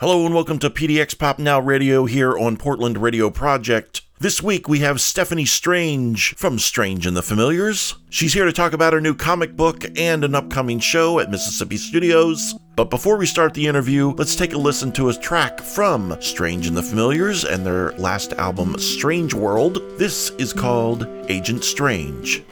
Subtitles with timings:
[0.00, 4.00] Hello and welcome to PDX Pop Now Radio here on Portland Radio Project.
[4.18, 7.96] This week we have Stephanie Strange from Strange and the Familiars.
[8.08, 11.76] She's here to talk about her new comic book and an upcoming show at Mississippi
[11.76, 12.54] Studios.
[12.76, 16.66] But before we start the interview, let's take a listen to a track from Strange
[16.66, 19.82] and the Familiars and their last album, Strange World.
[19.98, 22.42] This is called Agent Strange.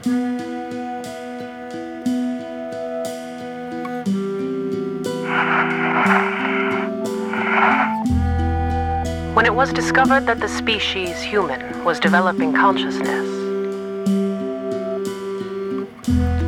[9.38, 13.24] When it was discovered that the species human was developing consciousness,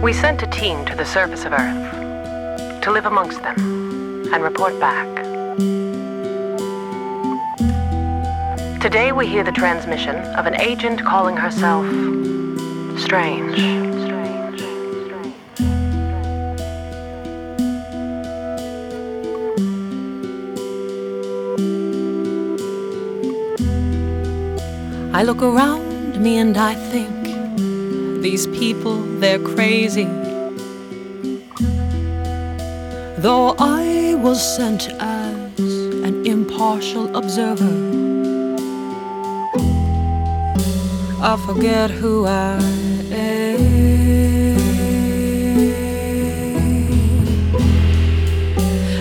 [0.03, 3.55] we sent a team to the surface of Earth to live amongst them
[4.35, 5.07] and report back.
[8.80, 11.87] Today we hear the transmission of an agent calling herself
[12.99, 14.00] Strange.
[25.21, 27.13] I look around me and I think
[28.23, 30.07] these people, they're crazy.
[33.18, 35.60] Though I was sent as
[36.09, 37.77] an impartial observer,
[41.21, 42.57] I forget who I
[43.12, 43.60] am.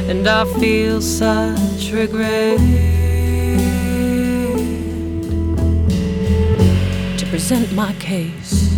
[0.09, 2.98] And I feel such regret.
[7.39, 8.77] Present my case.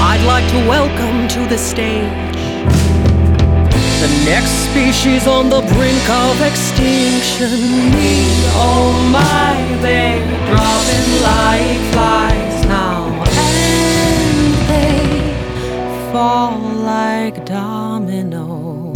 [0.00, 2.08] I'd like to welcome to the stage
[4.00, 7.50] the next species on the brink of extinction.
[7.92, 8.24] Me,
[8.56, 9.52] oh my,
[9.82, 12.49] they're dropping like flies
[16.20, 16.60] fall
[16.94, 18.94] like dominoes.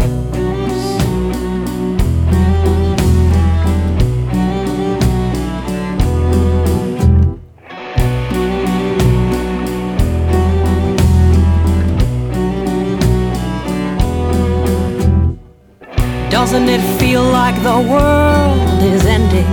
[16.30, 19.50] Doesn't it feel like the world is ending?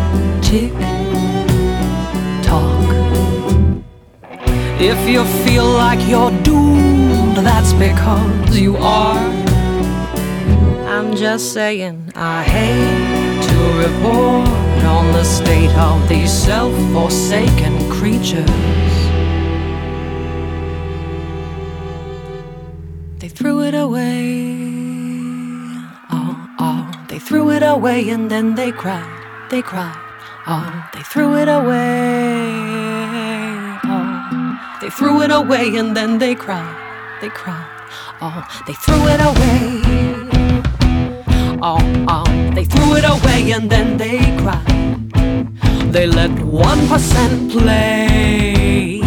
[0.47, 0.73] Tick
[2.47, 2.91] tock.
[4.91, 6.30] If you feel like you're
[7.81, 9.25] because you are.
[10.85, 18.45] I'm just saying, I hate to report on the state of these self forsaken creatures.
[23.17, 24.21] They threw it away.
[26.11, 29.49] Oh, oh, they threw it away and then they cried.
[29.49, 29.97] They cried.
[30.45, 32.45] Oh, they threw it away.
[33.83, 36.77] Oh, they threw it away and then they cried.
[37.21, 37.70] They cried.
[38.23, 39.81] Oh, they threw it away.
[41.59, 45.11] Oh, oh, they threw it away and then they cried.
[45.91, 49.01] They let 1% play.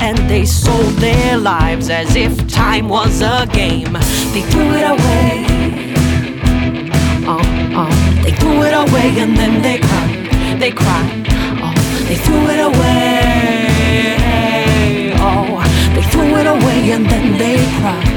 [0.00, 3.94] And they sold their lives as if time was a game.
[4.34, 5.46] They threw it away.
[7.26, 7.40] Oh,
[7.80, 7.90] oh,
[8.22, 10.60] they threw it away and then they cried.
[10.60, 11.26] They cried.
[11.62, 11.74] Oh,
[12.06, 13.76] they threw it away
[15.26, 15.62] oh.
[15.94, 18.15] They threw it away, and then they cried.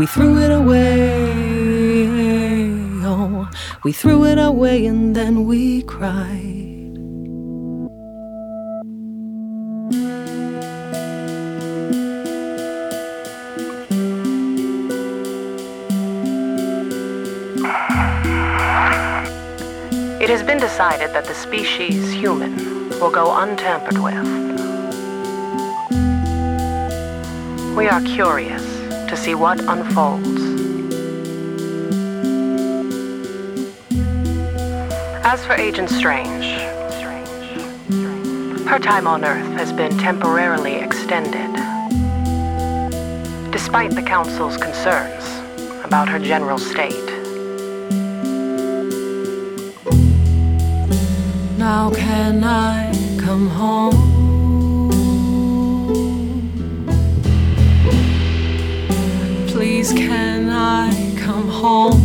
[0.00, 2.06] We threw it away.
[3.04, 3.50] Oh,
[3.84, 6.49] we threw it away and then we cried.
[20.60, 24.26] Decided that the species human will go untampered with.
[27.74, 28.62] We are curious
[29.08, 30.42] to see what unfolds.
[35.24, 36.44] As for Agent Strange,
[38.68, 41.50] her time on Earth has been temporarily extended.
[43.50, 45.24] Despite the Council's concerns
[45.84, 47.09] about her general state.
[51.60, 54.20] Now can I come home?
[59.46, 62.00] please can I come home?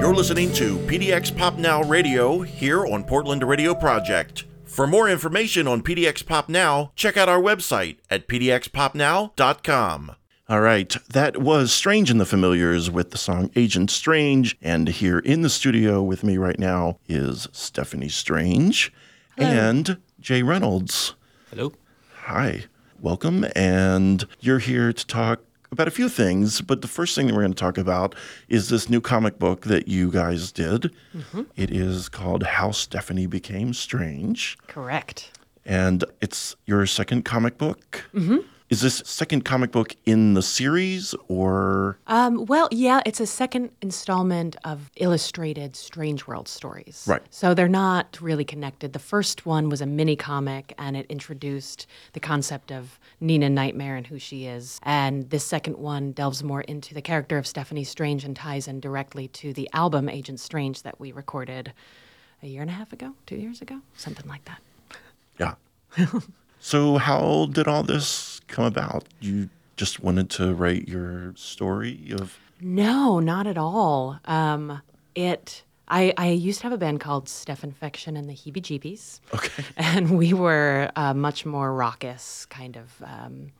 [0.00, 4.44] You're listening to PDX Pop Now Radio here on Portland Radio Project.
[4.64, 10.16] For more information on PDX Pop Now, check out our website at pdxpopnow.com.
[10.50, 14.58] All right, that was Strange and the Familiars with the song Agent Strange.
[14.60, 18.92] And here in the studio with me right now is Stephanie Strange
[19.38, 21.14] and Jay Reynolds.
[21.50, 21.72] Hello.
[22.24, 22.64] Hi,
[23.00, 23.46] welcome.
[23.54, 25.38] And you're here to talk
[25.70, 28.16] about a few things, but the first thing that we're going to talk about
[28.48, 30.92] is this new comic book that you guys did.
[31.16, 31.42] Mm-hmm.
[31.54, 35.30] It is called How Stephanie Became Strange, Correct.
[35.64, 38.10] and it's your second comic book.
[38.12, 38.38] Mm-hmm.
[38.70, 41.98] Is this second comic book in the series or?
[42.06, 47.04] Um, well, yeah, it's a second installment of illustrated Strange World stories.
[47.04, 47.20] Right.
[47.30, 48.92] So they're not really connected.
[48.92, 53.96] The first one was a mini comic and it introduced the concept of Nina Nightmare
[53.96, 54.78] and who she is.
[54.84, 58.78] And this second one delves more into the character of Stephanie Strange and ties in
[58.78, 61.72] directly to the album Agent Strange that we recorded
[62.40, 64.60] a year and a half ago, two years ago, something like that.
[65.40, 66.06] Yeah.
[66.60, 69.04] so, how did all this come about?
[69.20, 72.38] You just wanted to write your story of.
[72.60, 74.18] No, not at all.
[74.26, 74.82] Um,
[75.14, 75.64] it.
[75.88, 79.20] I, I used to have a band called Steph Infection and the Heebie Jeebies.
[79.34, 79.64] Okay.
[79.76, 83.50] And we were a much more raucous kind of um,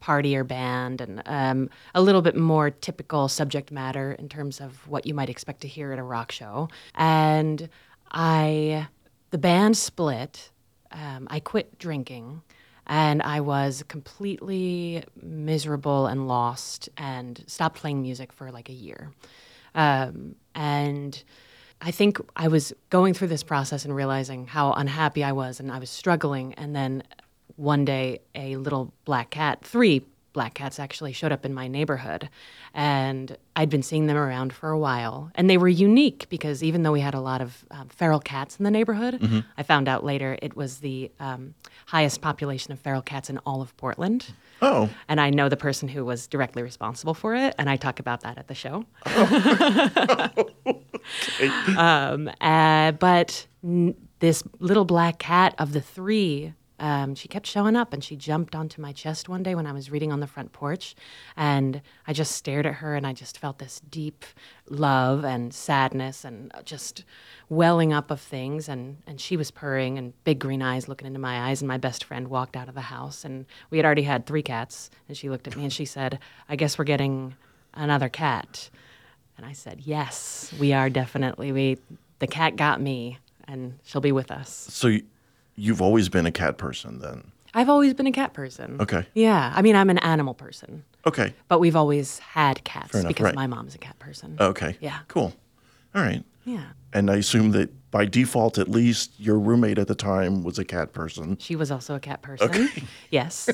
[0.00, 5.04] partier band and um, a little bit more typical subject matter in terms of what
[5.06, 6.68] you might expect to hear at a rock show.
[6.94, 7.68] And
[8.12, 8.86] I,
[9.30, 10.50] the band split.
[10.92, 12.42] Um, I quit drinking
[12.90, 19.12] and I was completely miserable and lost and stopped playing music for like a year.
[19.76, 21.22] Um, and
[21.80, 25.70] I think I was going through this process and realizing how unhappy I was and
[25.70, 26.52] I was struggling.
[26.54, 27.04] And then
[27.54, 32.28] one day, a little black cat, three black cats actually showed up in my neighborhood.
[32.72, 35.30] And I'd been seeing them around for a while.
[35.34, 38.56] And they were unique because even though we had a lot of um, feral cats
[38.56, 41.54] in the neighborhood, I found out later it was the um,
[41.86, 44.32] highest population of feral cats in all of Portland.
[44.62, 47.98] Oh, And I know the person who was directly responsible for it, and I talk
[47.98, 48.84] about that at the show.
[51.76, 57.76] um, uh, but n- this little black cat of the three, um, she kept showing
[57.76, 60.26] up, and she jumped onto my chest one day when I was reading on the
[60.26, 60.96] front porch,
[61.36, 64.24] and I just stared at her, and I just felt this deep
[64.66, 67.04] love and sadness, and just
[67.50, 71.20] welling up of things, and and she was purring and big green eyes looking into
[71.20, 74.02] my eyes, and my best friend walked out of the house, and we had already
[74.02, 76.18] had three cats, and she looked at me and she said,
[76.48, 77.34] "I guess we're getting
[77.74, 78.70] another cat."
[79.36, 81.52] And I said, "Yes, we are definitely.
[81.52, 81.78] We
[82.20, 84.98] the cat got me, and she'll be with us." so
[85.60, 87.30] you've always been a cat person then?
[87.52, 88.80] I've always been a cat person.
[88.80, 89.06] Okay.
[89.14, 91.34] Yeah, I mean, I'm an animal person, Okay.
[91.48, 93.34] but we've always had cats enough, because right.
[93.34, 94.36] my mom's a cat person.
[94.40, 94.76] Okay.
[94.80, 94.98] Yeah.
[95.08, 95.34] Cool.
[95.94, 96.24] All right.
[96.44, 96.64] Yeah,
[96.94, 100.64] And I assume that by default, at least, your roommate at the time was a
[100.64, 101.36] cat person.
[101.38, 102.48] she was also a cat person.
[102.48, 102.68] Okay.
[103.10, 103.50] Yes,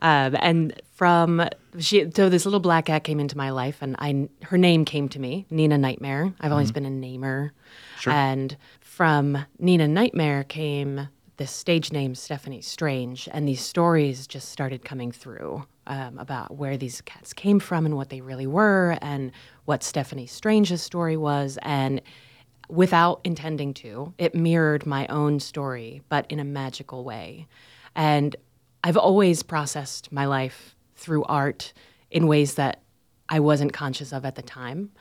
[0.00, 1.46] um, and from
[1.78, 5.08] she, so this little black cat came into my life, and I her name came
[5.10, 6.32] to me, Nina Nightmare.
[6.40, 7.52] I've always been a namer,
[8.00, 8.12] Sure.
[8.12, 11.08] and from Nina Nightmare came
[11.42, 16.76] this stage name Stephanie Strange, and these stories just started coming through um, about where
[16.76, 19.32] these cats came from and what they really were, and
[19.64, 22.00] what Stephanie Strange's story was, and
[22.68, 27.48] without intending to, it mirrored my own story, but in a magical way.
[27.96, 28.36] And
[28.84, 31.72] I've always processed my life through art
[32.12, 32.82] in ways that
[33.28, 34.92] I wasn't conscious of at the time.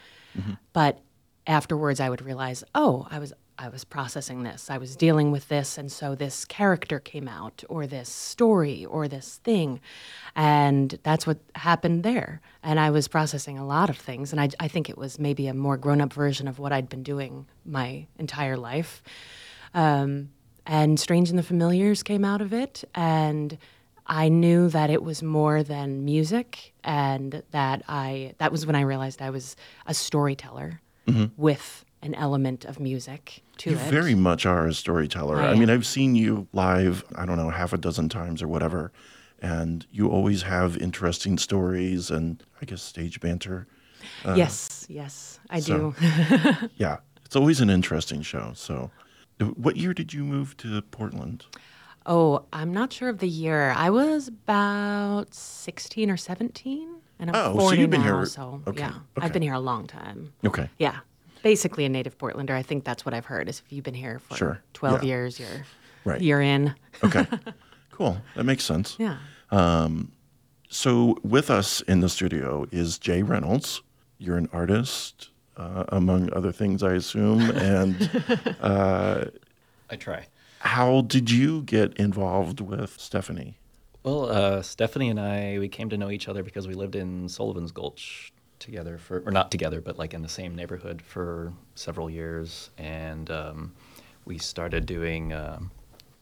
[0.74, 1.02] But
[1.46, 4.70] afterwards I would realize, oh, I was I was processing this.
[4.70, 9.08] I was dealing with this and so this character came out or this story or
[9.08, 9.80] this thing.
[10.36, 12.42] And that's what happened there.
[12.64, 15.48] And I was processing a lot of things and I I think it was maybe
[15.48, 19.04] a more grown-up version of what I'd been doing my entire life.
[19.74, 20.30] Um,
[20.66, 23.58] and Strange and the Familiars came out of it, and
[24.06, 28.82] I knew that it was more than music, and that I that was when I
[28.82, 30.82] realized I was a storyteller
[31.36, 33.74] with an element of music to it.
[33.74, 35.38] You very much are a storyteller.
[35.40, 35.70] I I, mean.
[35.70, 38.92] I've seen you live, I don't know, half a dozen times or whatever,
[39.40, 43.68] and you always have interesting stories and I guess stage banter.
[44.26, 46.70] yes, yes, I so- do.
[46.76, 48.52] Yeah, it's always an interesting show.
[48.56, 48.90] So,
[49.40, 51.46] uh, what year did you move to Portland?
[52.08, 53.74] oh, I'm not sure of the year.
[53.78, 56.90] I was about 16 or 17,
[57.20, 58.18] and I'm oh, so you've been now.
[58.18, 59.24] here- so okay, yeah, okay.
[59.26, 60.34] I've been here a long time.
[60.44, 60.68] Okay.
[60.80, 60.98] Yeah.
[61.44, 62.52] Basically a native Portlander.
[62.52, 63.50] I think that's what I've heard.
[63.50, 64.62] Is if you've been here for Sure.
[64.74, 65.08] 12 Yeah.
[65.08, 65.66] years, you're
[66.06, 66.22] Right.
[66.22, 66.74] you're in.
[67.04, 67.26] Okay.
[67.92, 68.22] cool.
[68.36, 68.96] That makes sense.
[69.00, 69.18] Yeah.
[69.52, 70.12] Um,
[70.74, 73.82] So, with us in the studio is Jay Reynolds.
[74.18, 77.42] You're an artist, uh, among other things, I assume.
[77.52, 78.10] And
[78.64, 80.28] I try.
[80.60, 83.58] how did you get involved with Stephanie?
[84.04, 87.28] Well, uh, Stephanie and I, we came to know each other because we lived in
[87.28, 92.10] Sullivan's Gulch together for, or not together, but like in the same neighborhood for several
[92.10, 92.70] years.
[92.78, 93.74] And um,
[94.24, 95.70] we started doing um,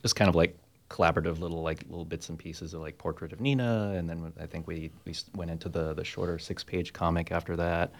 [0.01, 0.57] just kind of like
[0.89, 3.93] collaborative little like little bits and pieces of like Portrait of Nina.
[3.95, 7.55] And then I think we, we went into the, the shorter six page comic after
[7.57, 7.91] that.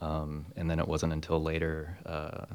[0.00, 2.46] Um, and then it wasn't until later uh,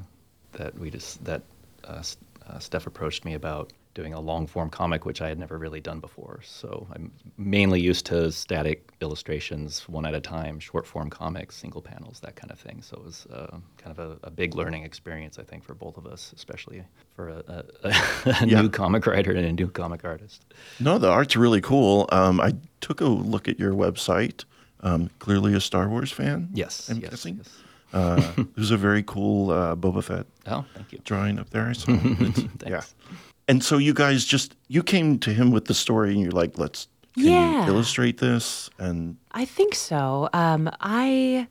[0.53, 1.43] that we just, that
[1.83, 2.01] uh,
[2.47, 5.81] uh, Steph approached me about doing a long form comic, which I had never really
[5.81, 6.39] done before.
[6.43, 11.81] So I'm mainly used to static illustrations, one at a time, short form comics, single
[11.81, 12.83] panels, that kind of thing.
[12.83, 15.97] So it was uh, kind of a, a big learning experience, I think, for both
[15.97, 16.83] of us, especially
[17.15, 17.89] for a, a,
[18.43, 18.61] a Yeah.
[18.61, 20.45] new comic writer and a new comic artist.
[20.79, 22.07] No, the art's really cool.
[22.11, 24.45] Um, I took a look at your website.
[24.81, 26.49] Um, clearly a Star Wars fan.
[26.53, 27.37] Yes, I'm yes, guessing.
[27.37, 27.49] yes.
[27.93, 30.99] Uh, there's a very cool uh, Boba Fett Oh, thank you.
[31.03, 31.71] drawing up there.
[31.71, 32.81] It's- yeah.
[33.47, 36.57] And so you guys just you came to him with the story, and you're like,
[36.57, 37.65] "Let's can Yeah.
[37.65, 40.29] you illustrate this?" And I think so.
[40.33, 41.47] Um, I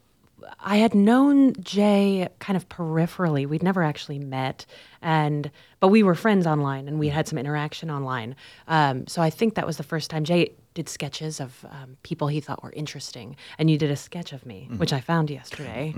[0.60, 3.46] I had known Jay kind of peripherally.
[3.48, 4.66] We'd never actually met,
[5.02, 5.50] and
[5.80, 8.36] but we were friends online, and we had some interaction online.
[8.68, 12.28] Um, so I think that was the first time Jay did sketches of um, people
[12.28, 15.94] he thought were interesting, and you did a sketch of me, which I found yesterday,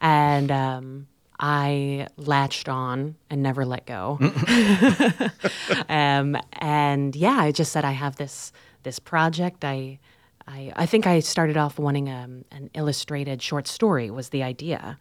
[0.00, 0.50] and.
[1.40, 4.18] I latched on and never let go.
[5.88, 8.52] um, and yeah, I just said I have this
[8.82, 9.64] this project.
[9.64, 9.98] I
[10.46, 14.98] I, I think I started off wanting um, an illustrated short story was the idea,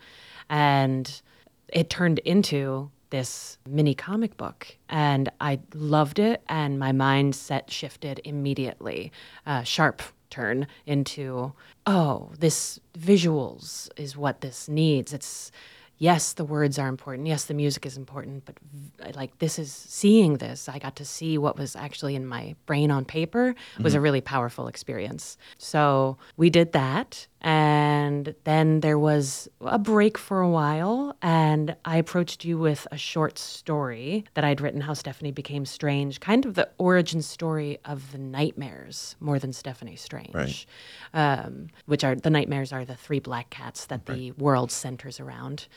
[0.50, 1.22] and
[1.70, 8.20] it turned into this mini comic book, and I loved it, and my mindset shifted
[8.26, 9.12] immediately,
[9.46, 11.54] uh, sharp turn into
[11.86, 15.14] oh, this visuals is what this needs.
[15.14, 15.52] It's
[15.98, 17.28] yes, the words are important.
[17.28, 21.06] Yes, the music is important, but v- like this is seeing this, I got to
[21.06, 24.04] see what was actually in my brain on paper was a mm-hmm.
[24.04, 25.38] really powerful experience.
[25.58, 27.28] So we did that.
[27.42, 32.98] And then there was a break for a while, and I approached you with a
[32.98, 38.12] short story that I'd written How Stephanie Became Strange, kind of the origin story of
[38.12, 40.66] the nightmares more than Stephanie Strange Right.
[41.14, 45.68] um, which are the nightmares are the three black cats that the world centers around.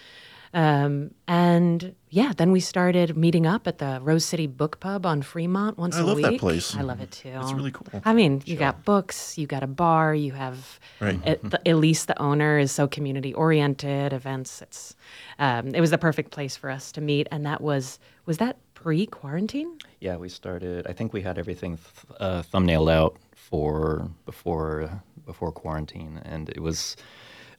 [0.52, 5.22] Um, and yeah, then we started meeting up at the Rose City Book Pub on
[5.22, 6.24] Fremont once I a love week.
[6.26, 6.74] that place.
[6.74, 7.30] I love it too.
[7.40, 7.86] It's really cool.
[8.04, 11.20] I mean, you got books, you got a bar, you have Right.
[11.24, 14.12] at, the, at least the owner is so community oriented.
[14.12, 14.96] Events, it's
[15.38, 18.56] um, it was the perfect place for us to meet, and that was was that
[18.74, 19.78] pre quarantine.
[20.00, 20.86] Yeah, we started.
[20.88, 26.60] I think we had everything th- uh, thumbnailed out for before before quarantine, and it
[26.60, 26.96] was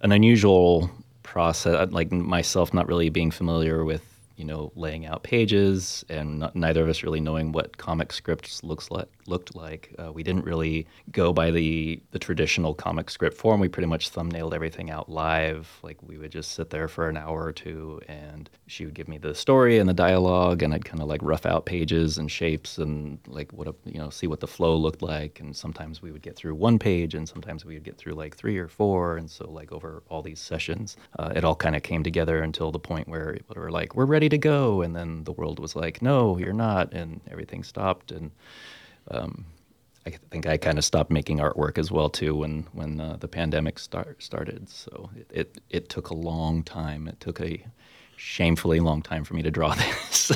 [0.02, 0.90] an unusual
[1.24, 1.92] process.
[1.92, 4.04] Like myself, not really being familiar with
[4.42, 8.64] you know laying out pages, and not, neither of us really knowing what comic scripts
[8.64, 9.94] looks like looked like.
[10.00, 13.60] Uh, we didn't really go by the the traditional comic script form.
[13.60, 15.70] We pretty much thumbnailed everything out live.
[15.84, 19.08] Like we would just sit there for an hour or two, and she would give
[19.08, 22.30] me the story and the dialogue, and I'd kind of like rough out pages and
[22.32, 25.40] shapes and like what a, you know see what the flow looked like.
[25.40, 28.36] And sometimes we would get through one page, and sometimes we would get through like
[28.36, 29.18] three or four.
[29.18, 32.72] And so like over all these sessions, uh, it all kind of came together until
[32.72, 35.76] the point where we were like, we're ready to go, and then the world was
[35.76, 38.32] like, no, you're not, and everything stopped and.
[40.06, 43.28] I think I kind of stopped making artwork as well too when when uh, the
[43.28, 44.70] pandemic start, started.
[44.70, 47.08] So it, it it took a long time.
[47.08, 47.64] It took a
[48.24, 50.30] shamefully long time for me to draw this.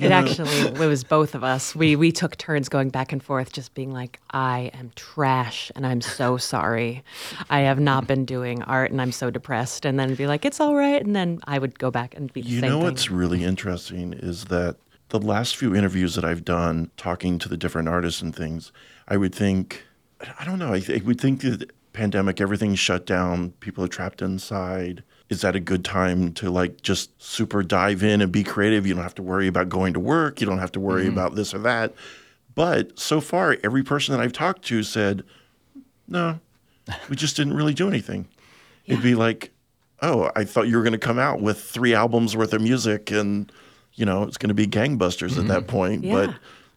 [0.00, 1.74] It actually it was both of us.
[1.74, 5.86] We we took turns going back and forth, just being like, "I am trash, and
[5.86, 7.04] I'm so sorry.
[7.48, 10.60] I have not been doing art, and I'm so depressed." And then be like, "It's
[10.60, 12.84] all right," and then I would go back and be the You same know thing.
[12.84, 14.76] what's really interesting is that
[15.10, 18.72] the last few interviews that I've done talking to the different artists and things,
[19.06, 19.84] I would think,
[20.38, 23.82] I don't know, I, th- I would think that the pandemic, everything's shut down, people
[23.84, 25.02] are trapped inside.
[25.28, 28.86] Is that a good time to like just super dive in and be creative?
[28.86, 30.40] You don't have to worry about going to work.
[30.40, 31.12] You don't have to worry mm-hmm.
[31.12, 31.94] about this or that.
[32.54, 35.22] But so far, every person that I've talked to said,
[36.08, 36.40] no,
[37.08, 38.26] we just didn't really do anything.
[38.86, 39.52] It'd be like,
[40.00, 43.10] oh, I thought you were going to come out with three albums worth of music
[43.10, 43.52] and,
[43.94, 45.70] you know, it's going to be gangbusters at that mm-hmm.
[45.70, 46.02] point.
[46.10, 46.34] But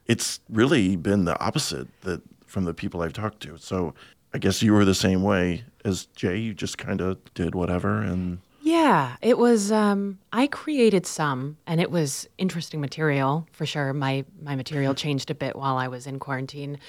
[0.07, 3.57] it's really been the opposite that from the people I've talked to.
[3.57, 3.93] So
[4.33, 6.37] I guess you were the same way as Jay.
[6.37, 8.01] You just kind of did whatever.
[8.01, 9.71] And Yeah, Yeah, it was.
[9.71, 13.93] Um, I created some, and it was interesting material for sure.
[13.93, 16.79] My my material changed a bit while I was in quarantine,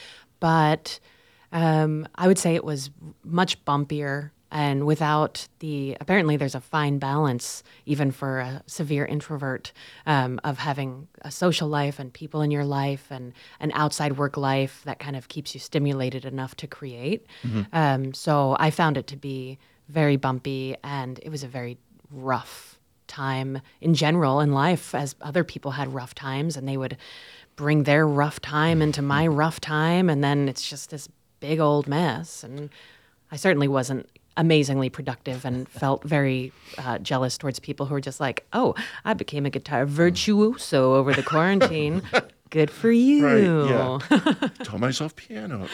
[0.41, 0.99] but
[1.53, 2.91] um, I would say it was
[3.25, 9.73] much bumpier and without the apparently there's a fine balance even for a severe introvert
[10.07, 14.37] um, of having a social life and people in your life and an outside work
[14.37, 17.27] life that kind of keeps you stimulated enough to create.
[17.73, 21.79] Um, so I found it to be very bumpy and it was a very
[22.11, 26.97] rough time in general in life as other people had rough times and they would
[27.57, 31.09] bring their rough time into my rough time and then it's just this
[31.41, 32.71] big old mess and
[33.31, 38.19] i certainly wasn't amazingly productive and felt very uh, jealous towards people who were just
[38.21, 38.75] like oh
[39.05, 42.01] i became a guitar virtuoso over the quarantine
[42.51, 43.71] good for you Right.
[43.71, 44.49] Yeah.
[44.65, 45.67] Taught myself piano.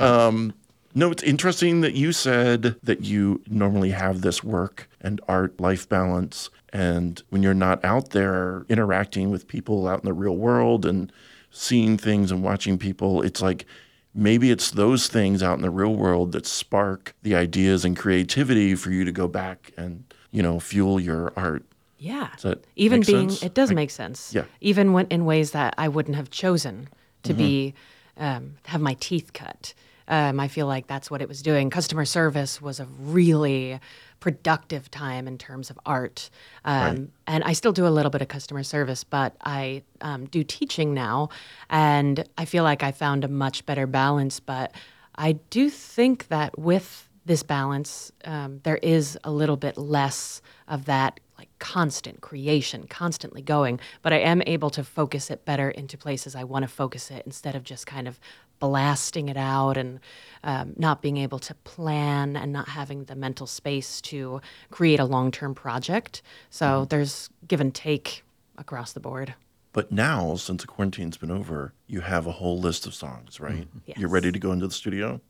[0.00, 0.52] um,
[0.92, 5.88] no, it's interesting that you said that you normally have this work and art life
[5.88, 6.50] balance.
[6.72, 11.12] And when you're not out there interacting with people out in the real world and
[11.52, 13.66] seeing things and watching people, it's like
[14.14, 18.74] maybe it's those things out in the real world that spark the ideas and creativity
[18.74, 21.62] for you to go back and, you know, fuel your art.
[21.98, 22.30] Yeah.
[22.76, 23.42] Even being, sense?
[23.42, 24.32] it does Like- make sense.
[24.34, 24.42] Yeah.
[24.42, 24.50] Mm-hmm.
[24.60, 26.88] Even when in ways that I wouldn't have chosen
[27.24, 27.74] to be,
[28.16, 29.74] um, have my teeth cut.
[30.08, 31.70] Um, I feel like that's what it was doing.
[31.70, 33.78] Customer service was a really
[34.20, 36.30] productive time in terms of art.
[36.64, 40.44] Um, And I still do a little bit of customer service, but I um, do
[40.44, 41.30] teaching now.
[41.68, 44.40] And I feel like I found a much better balance.
[44.40, 44.72] But
[45.14, 50.84] I do think that with this balance, um, there is a little bit less of
[50.84, 53.80] that like constant creation, constantly going.
[54.02, 57.22] But I am able to focus it better into places I want to focus it
[57.24, 58.20] instead of just kind of
[58.60, 59.98] blasting it out and
[60.44, 64.40] um, not being able to plan and not having the mental space to
[64.70, 66.22] create a long term project.
[66.50, 68.22] So there's give and take
[68.56, 69.34] across the board.
[69.72, 73.68] But now, since the quarantine's been over, you have a whole list of songs, right?
[73.96, 75.20] You're ready to go into the studio?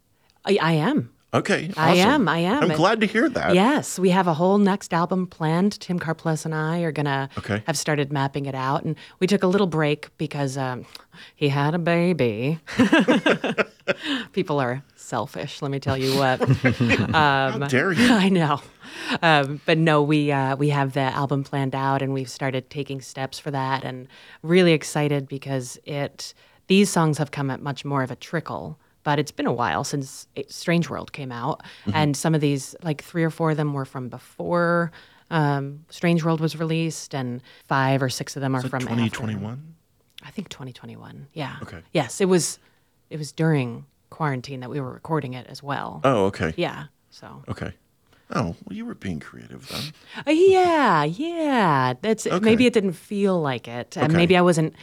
[0.46, 1.12] I, I am.
[1.32, 1.70] Okay.
[1.76, 2.64] I am, I am.
[2.64, 3.54] I'm glad to hear that.
[3.54, 5.78] Yes, we have a whole next album planned.
[5.80, 7.62] Tim Carplus and I are gonna Okay.
[7.68, 10.84] have started mapping it out, and we took a little break because um,
[11.36, 12.58] he had a baby.
[14.32, 15.62] People are selfish.
[15.62, 16.40] Let me tell you what.
[17.12, 18.08] How dare you?
[18.12, 18.60] I know,
[19.22, 23.00] um, but no, we uh, we have the album planned out, and we've started taking
[23.00, 24.08] steps for that, and
[24.42, 26.34] really excited because it
[26.66, 28.78] these songs have come at much more of a trickle.
[29.02, 31.90] But it's been a while since Strange World came out, Mm-hmm.
[31.94, 34.92] and some of these, like three or four of them, were from before
[35.30, 38.88] um, Strange World was released, and five or six of them are from after.
[38.96, 39.74] 2021?
[40.22, 41.28] I think 2021.
[41.32, 41.56] Yeah.
[41.62, 41.78] Okay.
[41.92, 42.58] Yes, it was.
[43.08, 46.00] It was during quarantine that we were recording it as well.
[46.04, 46.52] Oh, okay.
[46.56, 46.84] Yeah.
[47.10, 47.42] So.
[47.48, 47.72] Okay.
[48.32, 49.82] Oh, well, you were being creative then.
[50.26, 51.94] Uh, yeah, yeah.
[52.00, 54.16] That's maybe it didn't feel like it, and Okay.
[54.16, 54.74] maybe I wasn't.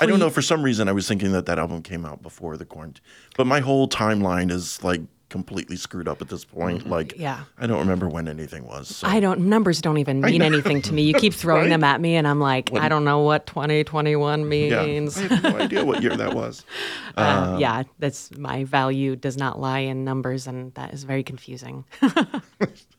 [0.00, 0.30] I don't know.
[0.30, 3.02] For some reason, I was thinking that that album came out before the quarantine.
[3.36, 6.88] But my whole timeline is like completely screwed up at this point.
[6.88, 7.20] Like, Mm-hmm.
[7.22, 7.40] Yeah.
[7.58, 8.96] I don't remember when anything was.
[8.96, 9.08] So.
[9.08, 9.40] I don't.
[9.48, 11.02] Numbers don't even mean anything to me.
[11.02, 11.68] You keep throwing Right?
[11.70, 14.84] them at me, and I'm like, I don't know what 2021 yeah.
[14.86, 15.18] means.
[15.18, 16.64] I have no idea what year that was.
[17.16, 21.82] Uh, yeah, that's my value does not lie in numbers, and that is very confusing.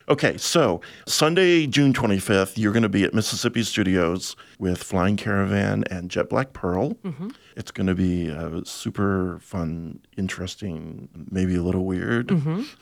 [0.10, 5.84] Okay, so Sunday, June 25th, you're going to be at Mississippi Studios with Flying Caravan
[5.92, 6.92] and Jet Black Pearl.
[7.04, 7.32] Mm-hmm.
[7.58, 12.32] It's going to be a super fun, interesting, maybe a little weird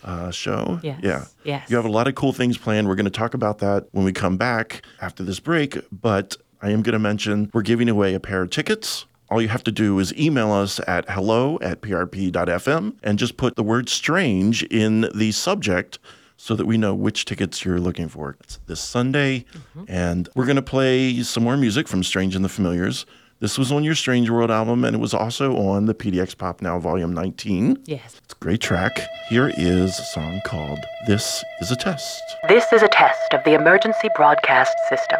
[0.03, 0.65] uh, show.
[0.83, 0.85] Mm-hmm.
[0.85, 1.25] Yes, Yeah.
[1.43, 1.69] yes.
[1.71, 2.87] You have a lot of cool things planned.
[2.87, 6.69] We're going to talk about that when we come back after this break, but I
[6.69, 9.07] am going to mention we're giving away a pair of tickets.
[9.31, 13.55] All you have to do is email us at hello at prp.fm and just put
[13.55, 15.97] the word strange in the subject
[16.37, 18.37] so that we know which tickets you're looking for.
[18.41, 19.85] It's this Sunday, mm-hmm.
[19.87, 23.05] and we're going to play some more music from Strange and the Familiars.
[23.39, 26.61] This was on your Strange World album, and it was also on the PDX Pop
[26.61, 27.83] Now Volume 19.
[27.85, 28.21] yes.
[28.23, 28.97] It's a great track.
[29.27, 32.21] Here is a song called This Is a Test.
[32.47, 35.19] This is a test of the emergency broadcast system.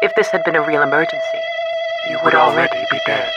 [0.00, 1.40] If this had been a real emergency,
[2.08, 3.30] you would already be dead.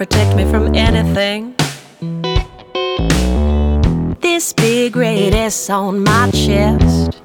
[0.00, 1.54] protect me from anything.
[4.18, 7.20] This big red S on my chest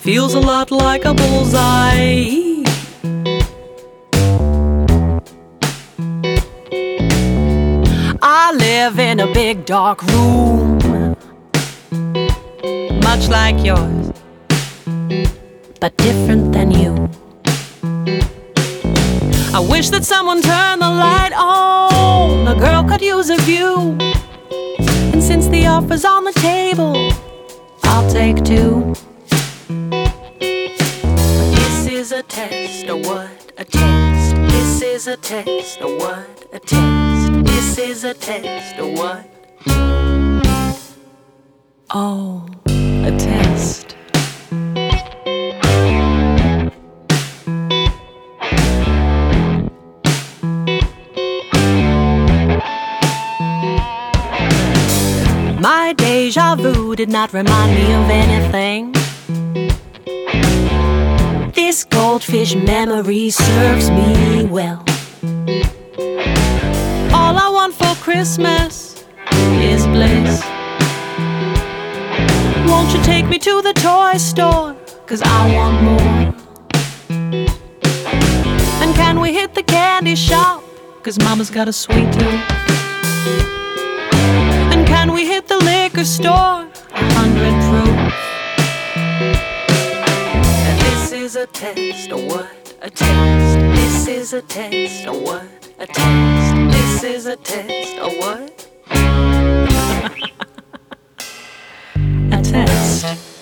[0.00, 2.64] feels a lot like a bullseye.
[8.22, 10.78] I live in a big dark room,
[13.02, 14.10] much like yours,
[15.82, 17.10] but different than you.
[19.56, 22.46] I wish that someone turned the light on.
[22.46, 23.96] A girl could use a view.
[25.14, 27.10] And since the offer's on the table,
[27.84, 28.94] I'll take two.
[31.54, 33.52] This is a test, or what?
[33.56, 34.36] A test.
[34.36, 36.48] This is a test, or what?
[36.52, 37.44] A test.
[37.46, 39.26] This is a test, or what?
[41.94, 43.96] Oh, a test.
[56.26, 58.92] Deja vu did not remind me of anything.
[61.52, 64.82] This goldfish memory serves me well.
[67.14, 69.04] All I want for Christmas
[69.70, 70.42] is bliss.
[72.68, 74.74] Won't you take me to the toy store?
[75.06, 76.34] Cause I want more.
[78.82, 80.64] And can we hit the candy shop?
[81.04, 82.42] Cause mama's got a sweet tooth.
[84.72, 86.66] And can we hit the liquor store?
[86.92, 88.12] A hundred proof.
[90.80, 92.74] This is a test, or what?
[92.82, 93.58] A test.
[93.76, 95.44] This is a test, or what?
[95.78, 96.54] A test.
[96.72, 98.68] This is a test, or what?
[102.32, 103.35] a test.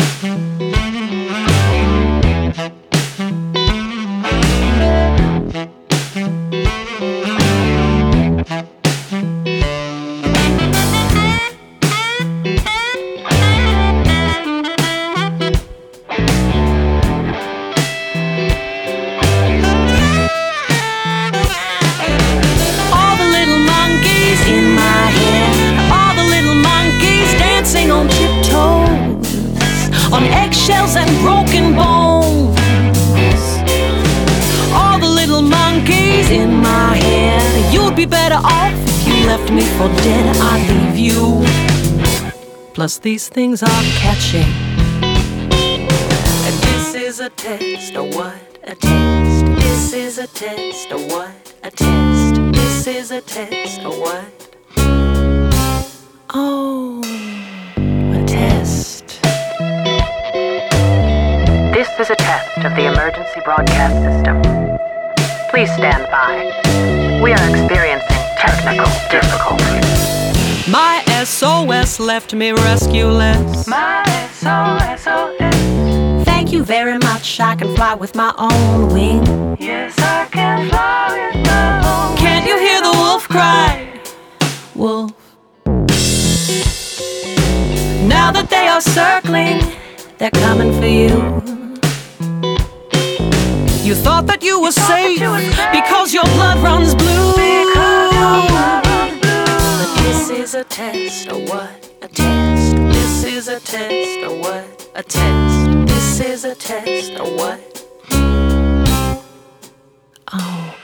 [39.77, 40.37] For dead.
[40.41, 41.45] I'd leave you.
[42.75, 44.51] Plus, these things are catching.
[46.47, 48.59] And this is a test, or what?
[48.65, 49.47] A test.
[49.63, 51.55] This is a test, or what?
[51.63, 52.35] A test.
[52.53, 54.25] This is a test, or what?
[56.37, 59.07] Oh, a test.
[61.75, 64.43] This is a test of the emergency broadcast system.
[65.51, 66.51] Please stand by.
[67.23, 68.13] We are experiencing
[68.46, 70.68] technical difficulties.
[70.68, 73.66] My SOS left me rescueless.
[73.66, 74.02] My
[74.33, 75.04] SOS.
[76.24, 77.40] Thank you very much.
[77.40, 79.24] I can fly with my own wing.
[79.59, 82.16] Yes, I can fly with my own.
[82.18, 83.70] Can't you hear the wolf cry?
[84.74, 85.12] Wolf.
[88.16, 89.59] Now that they are circling,
[90.18, 91.14] they're coming for you.
[93.87, 95.20] You thought that you were safe
[95.72, 97.14] because your blood runs blue.
[98.25, 101.91] But this is a test, or what?
[102.01, 102.77] A test.
[102.77, 104.91] This is a test, or what?
[104.95, 105.87] A test.
[105.87, 107.61] This is a test, or what?
[108.09, 108.85] Hmm.
[110.33, 110.75] Oh,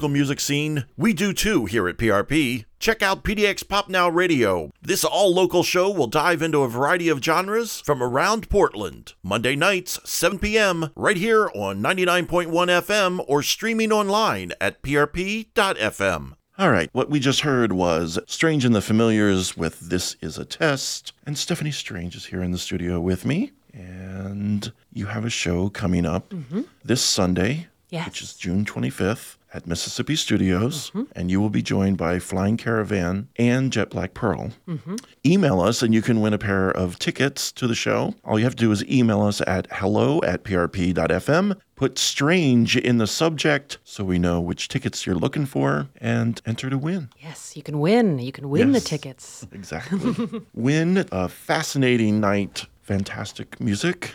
[0.00, 0.86] local music scene?
[0.96, 2.64] We do too here at PRP.
[2.78, 4.70] Check out PDX Pop Now Radio.
[4.80, 9.12] This all local show will dive into a variety of genres from around Portland.
[9.22, 16.32] Monday nights, 7 p.m., right here on 99.1 FM or streaming online at prp.fm.
[16.56, 20.46] All right, what we just heard was Strange and the Familiars with This Is a
[20.46, 21.12] Test.
[21.26, 23.52] And Stephanie Strange is here in the studio with me.
[23.74, 26.62] And you have a show coming up mm-hmm.
[26.82, 28.06] this Sunday Yes.
[28.06, 31.02] which is June 25th at Mississippi Studios, Mm-hmm.
[31.16, 34.50] and you will be joined by Flying Caravan and Jet Black Pearl.
[34.68, 34.96] Mm-hmm.
[35.26, 38.14] Email us, and you can win a pair of tickets to the show.
[38.24, 41.56] All you have to do is email us at hello at prp.fm.
[41.76, 46.68] Put strange in the subject so we know which tickets you're looking for and enter
[46.68, 47.08] to win.
[47.18, 48.18] Yes, you can win.
[48.18, 49.46] You can win the tickets.
[49.52, 50.42] Exactly.
[50.54, 54.14] Win a fascinating night, fantastic music.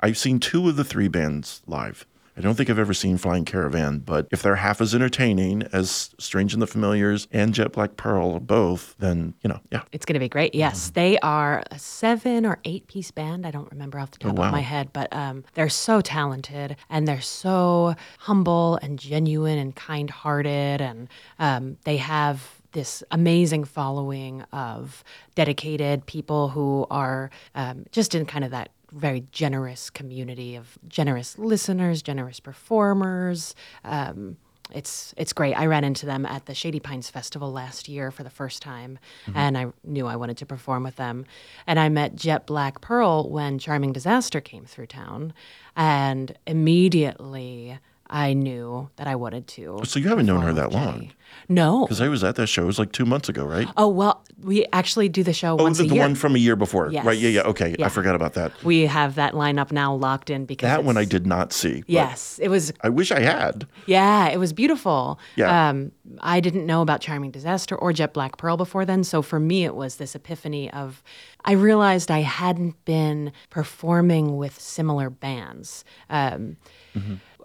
[0.00, 2.04] I've seen two of the three bands live.
[2.40, 6.14] I don't think I've ever seen Flying Caravan, but if they're half as entertaining as
[6.18, 9.82] Strange and the Familiars and Jet Black Pearl both, then, you know, yeah.
[9.92, 10.54] It's going to be great.
[10.54, 13.46] Yes, they are a seven or eight piece band.
[13.46, 14.46] I don't remember off the top wow.
[14.46, 19.76] of my head, but um, they're so talented and they're so humble and genuine and
[19.76, 20.80] kind hearted.
[20.80, 28.24] And um, they have this amazing following of dedicated people who are um, just in
[28.24, 33.54] kind of that very generous community of generous listeners, generous performers.
[33.84, 34.36] Um,
[34.72, 35.54] it's it's great.
[35.54, 38.98] I ran into them at the Shady Pines Festival last year for the first time,
[39.34, 41.26] and I knew I wanted to perform with them.
[41.66, 45.32] And I met Jet Black Pearl when Charming Disaster came through town,
[45.76, 47.78] and immediately
[48.12, 49.80] I knew that I wanted to.
[49.84, 50.94] So you haven't known her that long?
[50.94, 51.12] Jenny.
[51.48, 51.84] No.
[51.84, 52.64] Because I was at that show.
[52.64, 53.68] It was like two months ago, right?
[53.76, 56.38] Oh well, we actually do the show Oh, once the, a the one from a
[56.38, 56.90] year before.
[56.90, 57.04] Yes.
[57.04, 57.16] Right.
[57.16, 57.42] Yeah, yeah.
[57.42, 57.76] Okay.
[57.80, 58.52] I forgot about that.
[58.64, 61.84] we have that lineup now locked in because That one I did not see.
[61.86, 63.66] Yes, it was I wish I had.
[63.86, 65.20] Yeah, it was beautiful.
[65.36, 65.68] Yeah.
[65.68, 69.04] Um, I didn't know about Charming Disaster or Jet Black Pearl before then.
[69.04, 71.00] So for me, it was this epiphany of
[71.44, 75.84] I realized I hadn't been performing with similar bands.
[76.10, 76.56] Um,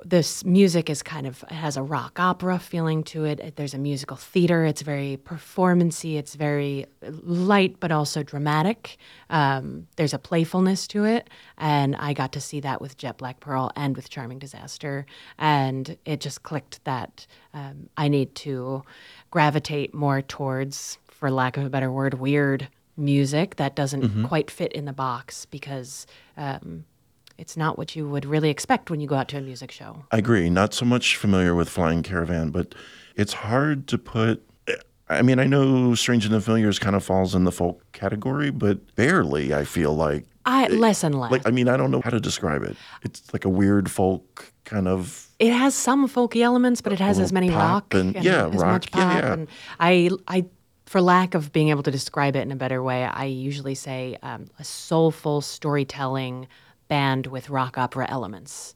[0.08, 3.56] This music is kind of has a rock opera feeling to it.
[3.56, 4.63] There's a musical theater.
[4.63, 6.18] It's very performancy.
[6.18, 8.98] It's very light but also dramatic.
[9.32, 13.39] Um, there's a playfulness to it, and I got to see that with Jet Black
[13.39, 15.08] Pearl and with Charming Disaster,
[15.39, 18.84] and it just clicked that um, I need to
[19.32, 24.72] gravitate more towards, for lack of a better word, weird music that doesn't quite fit
[24.72, 26.06] in the box because.
[26.38, 26.86] Um,
[27.38, 30.06] it's not what you would really expect when you go out to a music show.
[30.12, 30.50] I agree.
[30.50, 32.74] Not so much familiar with Flying Caravan, but
[33.15, 34.43] it's hard to put.
[35.08, 38.50] I mean, I know Strange and the Familiars kind of falls in the folk category,
[38.50, 39.54] but barely.
[39.54, 40.26] I feel like.
[40.48, 41.32] I less and less.
[41.32, 42.76] Like, I mean, I don't know how to describe it.
[43.04, 45.28] It's like a weird folk kind of.
[45.39, 48.63] it has some folky elements, but it has as many rock and- yeah, as rock.
[48.63, 49.34] much Yeah, yeah.
[49.34, 49.48] And
[49.80, 50.45] I, I,
[50.86, 54.17] for lack of being able to describe it in a better way, I usually say
[54.21, 56.48] um, a soulful storytelling
[56.88, 58.76] band with rock opera elements.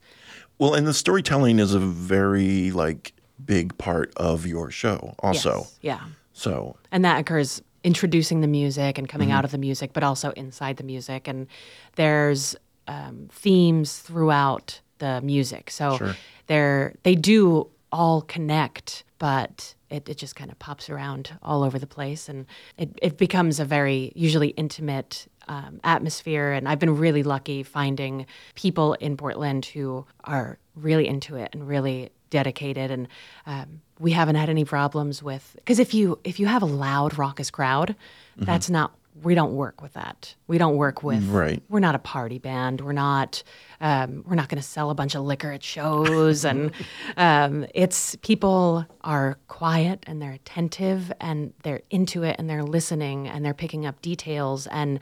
[0.57, 3.13] Well, and the storytelling is a very like
[3.45, 5.59] big part of your show, also.
[5.59, 5.99] Yes, yeah,
[6.33, 9.37] So and that occurs introducing the music and coming Mm-hmm.
[9.37, 11.27] out of the music, but also inside the music.
[11.29, 11.47] And
[11.95, 12.55] there's
[12.87, 16.15] um, themes throughout the music, so Sure.
[16.47, 21.79] they're they do all connect, but it, it just kind of pops around all over
[21.79, 22.45] the place, and
[22.77, 26.53] it, it becomes a very usually intimate um, atmosphere.
[26.53, 31.67] And I've been really lucky finding people in Portland who are really into it and
[31.67, 32.91] really dedicated.
[32.91, 33.07] And
[33.45, 37.17] um, we haven't had any problems with because if you if you have a loud
[37.17, 37.95] raucous crowd
[38.37, 40.33] that's not we don't work with that.
[40.47, 41.61] We don't work with Right.
[41.67, 42.79] we're not a party band.
[42.79, 43.43] We're not
[43.81, 46.45] um, we're not going to sell a bunch of liquor at shows.
[46.45, 46.71] And
[47.17, 53.27] um, it's people are quiet and they're attentive and they're into it and they're listening
[53.27, 54.67] and they're picking up details.
[54.67, 54.99] And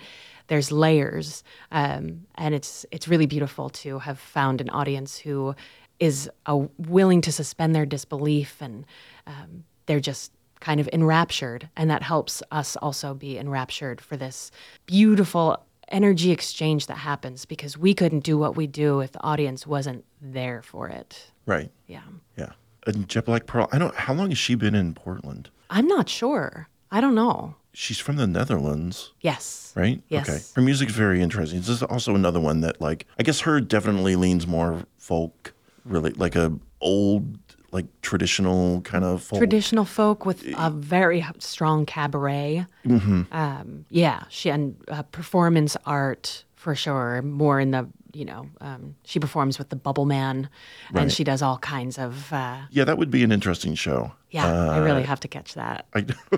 [0.47, 5.55] there's layers um, and it's it's really beautiful to have found an audience who
[5.99, 8.85] is uh, willing to suspend their disbelief and
[9.25, 14.51] um, they're just kind of enraptured and that helps us also be enraptured for this
[14.85, 19.65] beautiful energy exchange that happens because we couldn't do what we do if the audience
[19.65, 22.01] wasn't there for it right, yeah
[22.37, 22.51] yeah.
[22.85, 23.67] And Jet Black Pearl.
[23.73, 23.93] I don't.
[23.93, 25.49] How long has she been in Portland?
[25.69, 29.13] i'm not sure i don't know She's from the Netherlands.
[29.21, 30.01] yes right?
[30.09, 30.27] Yes.
[30.27, 30.39] Okay.
[30.55, 31.59] Her music's very interesting.
[31.59, 35.53] This is also another one that, like, I guess her definitely leans more folk,
[35.85, 37.37] really, like a old,
[37.71, 39.37] like traditional kind of folk.
[39.39, 42.65] traditional folk with a very strong cabaret.
[43.31, 47.21] Um, yeah, she and uh, performance art for sure.
[47.21, 50.49] More in the you know, um, she performs with the Bubble Man,
[50.91, 51.03] Right.
[51.03, 52.33] and she does all kinds of.
[52.33, 54.13] Uh, yeah, that would be an interesting show.
[54.31, 55.85] Yeah, I really have to catch that.
[55.95, 56.05] I,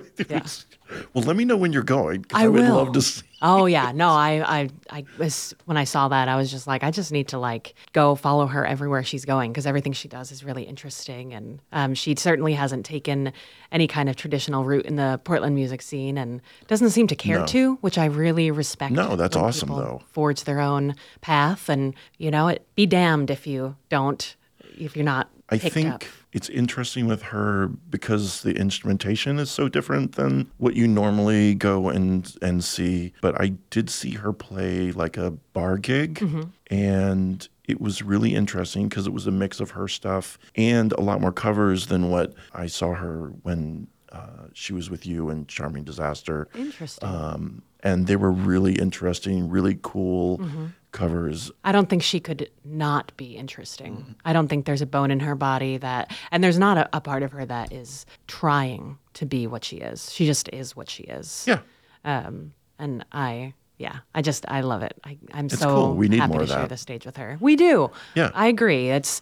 [1.13, 2.25] Well, let me know when you're going.
[2.33, 2.75] I would will.
[2.75, 3.23] love to see.
[3.41, 6.83] Oh yeah, no, I, I, I was when I saw that, I was just like,
[6.83, 10.33] I just need to like go follow her everywhere she's going because everything she does
[10.33, 13.31] is really interesting, and um, she certainly hasn't taken
[13.71, 17.39] any kind of traditional route in the Portland music scene, and doesn't seem to care
[17.39, 17.45] No.
[17.45, 18.91] to, which I really respect.
[18.91, 20.01] No, that's awesome, though.
[20.11, 24.35] Forge their own path, and you know, it be damned if you don't,
[24.77, 26.03] if you're not I think up.
[26.31, 31.89] it's interesting with her because the instrumentation is so different than what you normally go
[31.89, 33.13] and and see.
[33.21, 36.41] But I did see her play like a bar gig, Mm-hmm.
[36.69, 41.01] and it was really interesting because it was a mix of her stuff and a
[41.01, 45.45] lot more covers than what I saw her when uh, she was with you in
[45.45, 46.47] Charming Disaster.
[46.55, 47.07] Interesting.
[47.07, 50.65] Um, and they were really interesting, really cool Mm-hmm.
[50.91, 51.51] Covers.
[51.63, 53.97] I don't think she could not be interesting.
[53.97, 54.11] Mm-hmm.
[54.25, 57.01] I don't think there's a bone in her body that, and there's not a, a
[57.01, 60.11] part of her that is trying to be what she is.
[60.11, 61.45] She just is what she is.
[61.47, 61.59] Yeah.
[62.05, 64.97] Um, and I, yeah, I just, I love it.
[65.03, 65.95] I, I'm It's so cool.
[65.95, 67.37] We need happy more to share the stage with her.
[67.39, 67.91] We do.
[68.15, 68.31] Yeah.
[68.33, 68.89] I agree.
[68.89, 69.21] It's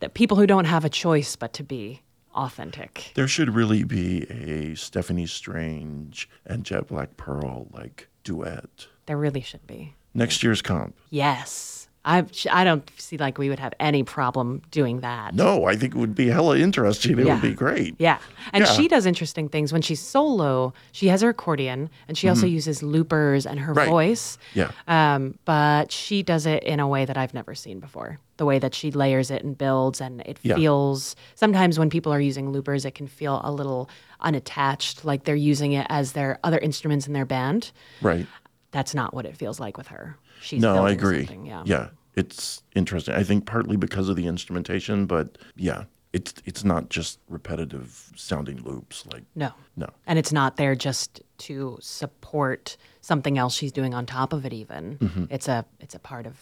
[0.00, 2.02] that people who don't have a choice but to be
[2.34, 3.12] authentic.
[3.14, 8.86] There should really be a Stephanie Strange and Jet Black Pearl like duet.
[9.06, 9.94] There really should be.
[10.14, 10.94] Next year's comp.
[11.10, 11.70] Yes.
[12.04, 15.36] I, I don't see like we would have any problem doing that.
[15.36, 17.16] No, I think it would be hella interesting.
[17.16, 17.34] It Yeah.
[17.34, 17.94] would be great.
[18.00, 18.18] Yeah.
[18.52, 18.72] And Yeah.
[18.72, 19.72] she does interesting things.
[19.72, 23.78] When she's solo, she has her accordion and she also uses loopers and her Mm-hmm.
[23.78, 23.88] Right.
[23.88, 24.36] voice.
[24.52, 24.72] Yeah.
[24.88, 28.18] Um, but she does it in a way that I've never seen before.
[28.36, 30.56] The way that she layers it and builds, and it Yeah.
[30.56, 33.88] feels sometimes when people are using loopers, it can feel a little
[34.20, 37.70] unattached, like they're using it as their other instruments in their band.
[38.00, 38.26] Right.
[38.72, 40.16] That's not what it feels like with her.
[40.40, 41.28] She's No, I agree.
[41.44, 41.62] Yeah.
[41.64, 41.88] yeah.
[42.14, 43.14] It's interesting.
[43.14, 48.62] I think partly because of the instrumentation, but yeah, it's it's not just repetitive sounding
[48.62, 49.06] loops.
[49.12, 49.52] Like No.
[49.76, 49.88] no.
[50.06, 54.52] And it's not there just to support something else she's doing on top of it
[54.52, 54.98] even.
[54.98, 55.24] Mm-hmm.
[55.30, 56.34] It's a it's a part of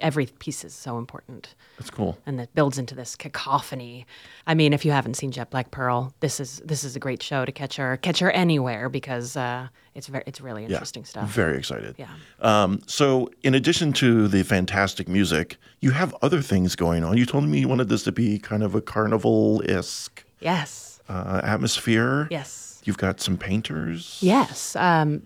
[0.00, 1.54] every piece is so important.
[1.78, 2.16] That's cool.
[2.24, 4.06] And that builds into this cacophony.
[4.46, 7.22] I mean, if you haven't seen Jet Black Pearl, this is this is a great
[7.22, 10.68] show to catch her catch her anywhere because uh, it's very it's really Yeah.
[10.70, 11.28] interesting stuff.
[11.30, 11.96] Very excited.
[11.98, 12.08] Yeah.
[12.40, 17.16] Um, so, in addition to the fantastic music, you have other things going on.
[17.18, 21.00] You told me you wanted this to be kind of a carnival esque Yes.
[21.08, 22.28] uh, atmosphere.
[22.30, 22.63] Yes.
[22.84, 24.18] You've got some painters.
[24.20, 24.76] Yes.
[24.76, 25.22] Um,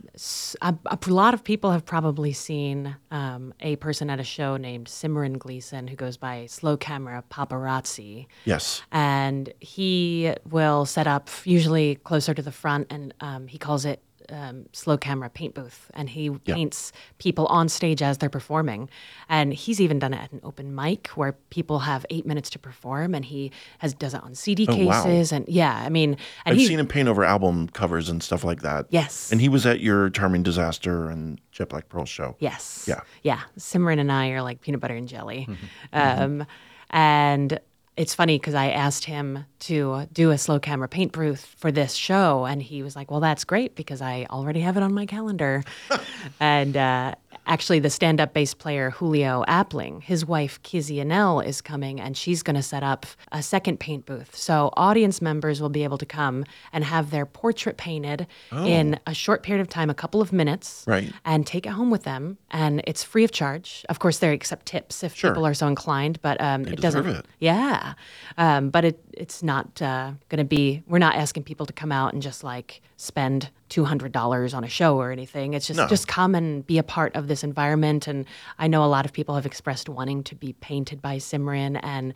[0.62, 4.86] a, a lot of people have probably seen um, a person at a show named
[4.86, 8.26] Simran Gleason who goes by Slow Camera Paparazzi.
[8.44, 8.82] Yes.
[8.92, 14.00] And he will set up usually closer to the front and um, he calls it
[14.30, 15.90] um, slow camera paint booth.
[15.94, 18.88] And he paints people on stage as they're performing.
[19.28, 22.58] And he's even done it at an open mic where people have eight minutes to
[22.58, 25.02] perform and he has does it on CD Oh, wow.
[25.02, 25.32] cases.
[25.32, 26.10] And yeah, I mean,
[26.44, 28.86] and I've he, seen him paint over album covers and stuff like that.
[28.90, 29.32] Yes.
[29.32, 32.36] And he was at your Charming Disaster and Jet Black Pearl show.
[32.38, 32.84] Yes.
[32.88, 33.00] Yeah.
[33.22, 33.40] Yeah.
[33.58, 35.48] Simran and I are like peanut butter and jelly.
[35.92, 36.44] Um,
[36.90, 37.58] and
[37.96, 41.94] it's funny because I asked him to do a slow camera paint booth for this
[41.94, 45.06] show, and he was like, "Well, that's great because I already have it on my
[45.06, 45.62] calendar."
[46.40, 47.14] and uh,
[47.46, 52.42] actually, the stand-up bass player Julio Appling, his wife Kizzy Anel is coming, and she's
[52.42, 54.36] going to set up a second paint booth.
[54.36, 59.14] So audience members will be able to come and have their portrait painted in a
[59.14, 61.12] short period of time, a couple of minutes, Right.
[61.24, 62.38] and take it home with them.
[62.50, 63.84] And it's free of charge.
[63.88, 65.30] Of course, they accept tips if Sure.
[65.30, 67.06] people are so inclined, but um, it doesn't.
[67.06, 67.26] it.
[67.40, 67.94] Yeah,
[68.36, 70.82] um, but it it's not uh, going to be.
[70.86, 74.64] We're not asking people to come out and just like spend two hundred dollars on
[74.64, 75.54] a show or anything.
[75.54, 75.86] It's just No.
[75.86, 78.06] just come and be a part of this environment.
[78.06, 78.24] And
[78.58, 82.14] I know a lot of people have expressed wanting to be painted by Simran and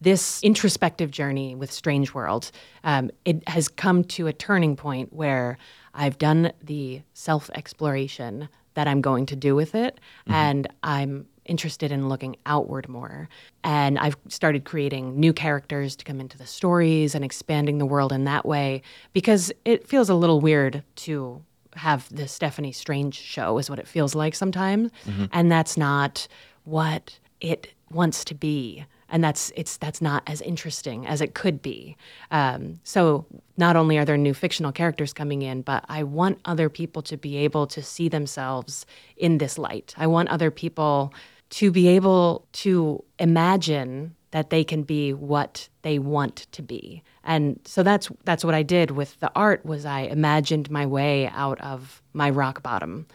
[0.00, 2.50] this introspective journey with Strange World,
[2.82, 5.58] um, it has come to a turning point where
[5.94, 11.90] I've done the self exploration that I'm going to do with it, and I'm interested
[11.90, 13.28] in looking outward more.
[13.64, 18.12] And I've started creating new characters to come into the stories and expanding the world
[18.12, 21.42] in that way because it feels a little weird to
[21.74, 24.90] have the Stephanie Strange show, is what it feels like sometimes.
[25.32, 26.28] And that's not
[26.64, 31.62] what it wants to be and that's it's that's not as interesting as it could
[31.62, 31.96] be.
[32.30, 33.26] Um, so
[33.58, 37.16] not only are there new fictional characters coming in, but I want other people to
[37.18, 39.94] be able to see themselves in this light.
[39.98, 41.12] I want other people
[41.52, 47.02] to be able to imagine that they can be what they want to be.
[47.22, 51.28] And so that's that's what I did with the art was I imagined my way
[51.28, 53.06] out of my rock bottom.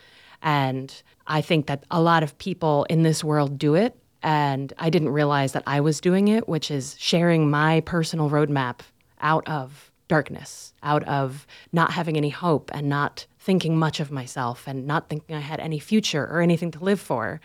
[0.44, 0.94] And
[1.26, 5.10] I think that a lot of people in this world do it and I didn't
[5.10, 8.82] realize that I was doing it, which is sharing my personal roadmap
[9.20, 14.68] out of darkness, out of not having any hope and not thinking much of myself
[14.68, 17.40] and not thinking I had any future or anything to live for.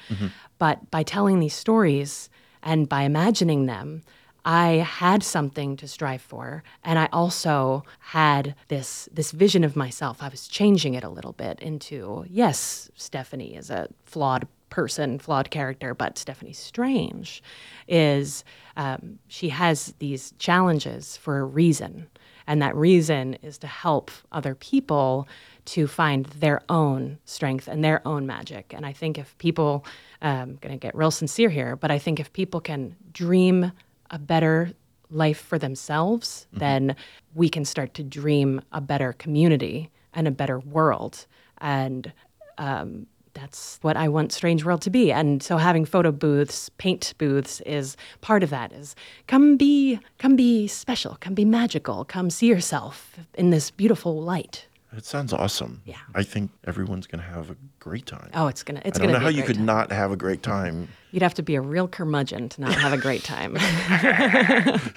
[0.59, 2.29] But by telling these stories
[2.61, 4.03] and by imagining them,
[4.45, 4.69] I
[5.03, 10.17] had something to strive for, and I also had this this vision of myself.
[10.21, 15.51] I was changing it a little bit into yes, Stephanie is a flawed person, flawed
[15.51, 17.43] character, but Stephanie Strange
[17.87, 18.43] is
[18.77, 22.09] um, she has these challenges for a reason.
[22.47, 25.29] And that reason is to help other people
[25.65, 28.73] to find their own strength and their own magic.
[28.75, 29.85] And I think if people,
[30.21, 33.73] I'm um, going to get real sincere here, but I think if people can dream
[34.11, 34.73] a better
[35.11, 36.59] life for themselves, mm-hmm.
[36.59, 36.97] then
[37.35, 41.27] we can start to dream a better community and a better world.
[41.59, 42.13] And
[42.59, 45.13] um, that's what I want Strange World to be.
[45.13, 48.95] And so having photo booths, paint booths is part of that is
[49.27, 54.67] come be come be special, come be magical, come see yourself in this beautiful light.
[54.95, 55.80] It sounds awesome.
[55.84, 55.97] Yeah.
[56.14, 58.30] I think everyone's going to have a great time.
[58.34, 59.64] Oh, it's going to it's going to I don't know how you could time.
[59.64, 60.88] not have a great time.
[61.12, 63.57] You'd have to be a real curmudgeon to not have a great time.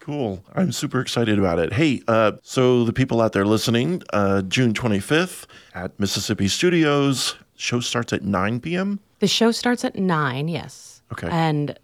[0.00, 0.42] Cool.
[0.54, 1.74] I'm super excited about it.
[1.74, 7.80] Hey, uh, so the people out there listening, uh, June 25th at Mississippi Studios, show
[7.80, 8.98] starts at 9 p.m.
[9.18, 10.99] The show starts at 9, yes.
[11.12, 11.28] Okay.
[11.30, 11.78] And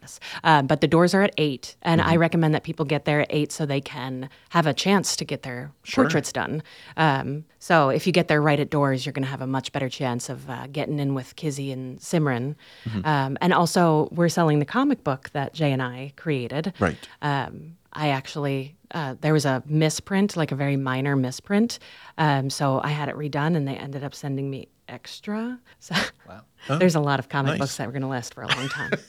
[0.44, 2.10] uh, but the doors are at eight, and mm-hmm.
[2.10, 5.24] I recommend that people get there at eight so they can have a chance to
[5.24, 6.04] get their sure.
[6.04, 6.62] portraits done.
[6.96, 9.72] Um, so if you get there right at doors, you're going to have a much
[9.72, 12.54] better chance of uh, getting in with Kizzy and Simran.
[12.84, 13.06] Mm-hmm.
[13.06, 16.72] Um, and also, we're selling the comic book that Jay and I created.
[16.78, 16.96] Right.
[17.22, 21.78] Um, I actually uh, there was a misprint, like a very minor misprint.
[22.18, 25.58] Um, so I had it redone, and they ended up sending me extra.
[25.80, 25.94] So
[26.28, 26.42] wow.
[26.68, 27.58] oh, there's a lot of comic nice.
[27.58, 28.92] books that were going to last for a long time.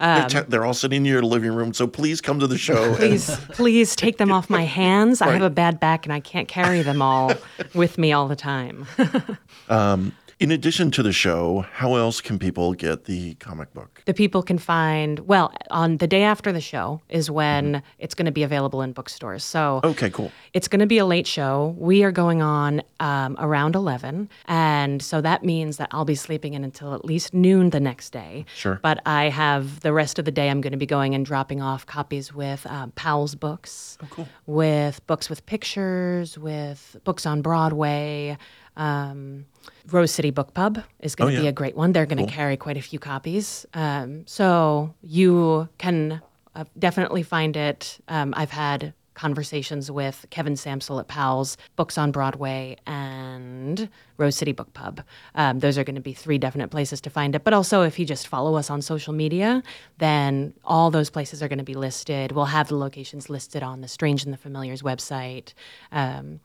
[0.00, 2.96] Um, they're, they're, all sitting in your living room, so please come to the show.
[2.96, 3.48] Please, and...
[3.50, 5.20] please take them off my hands.
[5.20, 5.30] Right.
[5.30, 7.32] I have a bad back, and I can't carry them all
[7.74, 8.86] with me all the time.
[9.68, 14.02] um, in addition to the show, how else can people get the comic book?
[14.04, 17.86] The people can find, well, on the day after the show is when mm-hmm.
[17.98, 19.44] it's going to be available in bookstores.
[19.44, 20.32] So, okay, cool.
[20.52, 21.74] It's going to be a late show.
[21.78, 24.28] We are going on um, around 11.
[24.46, 28.10] And so that means that I'll be sleeping in until at least noon the next
[28.10, 28.44] day.
[28.54, 28.80] Sure.
[28.82, 31.62] But I have the rest of the day, I'm going to be going and dropping
[31.62, 34.28] off copies with um, Powell's books, oh, cool.
[34.46, 38.36] with books with pictures, with books on Broadway.
[38.76, 39.46] Um,
[39.90, 41.44] Rose City Book Pub is going to oh, yeah.
[41.44, 41.92] be a great one.
[41.92, 42.32] They're going to cool.
[42.32, 43.66] carry quite a few copies.
[43.74, 46.22] Um, so you can
[46.54, 47.98] uh, definitely find it.
[48.08, 54.52] Um, I've had conversations with Kevin Sampsell at Powell's, Books on Broadway, and Rose City
[54.52, 55.02] Book Pub.
[55.34, 57.44] Um, those are going to be three definite places to find it.
[57.44, 59.62] But also, if you just follow us on social media,
[59.98, 62.32] then all those places are going to be listed.
[62.32, 65.54] We'll have the locations listed on the Strange and the Familiars website.
[65.92, 66.40] Um,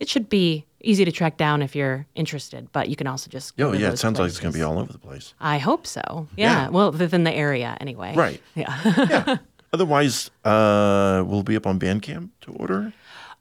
[0.00, 3.54] it should be easy to track down if you're interested, but you can also just.
[3.60, 3.90] Oh, yeah.
[3.90, 4.18] It sounds places.
[4.18, 5.34] like it's going to be all over the place.
[5.40, 6.28] I hope so.
[6.36, 6.64] Yeah.
[6.64, 6.68] yeah.
[6.68, 8.14] Well, within the area anyway.
[8.14, 8.40] Right.
[8.54, 8.80] Yeah.
[8.84, 9.36] yeah.
[9.72, 12.92] Otherwise, uh, we'll be up on Bandcamp to order.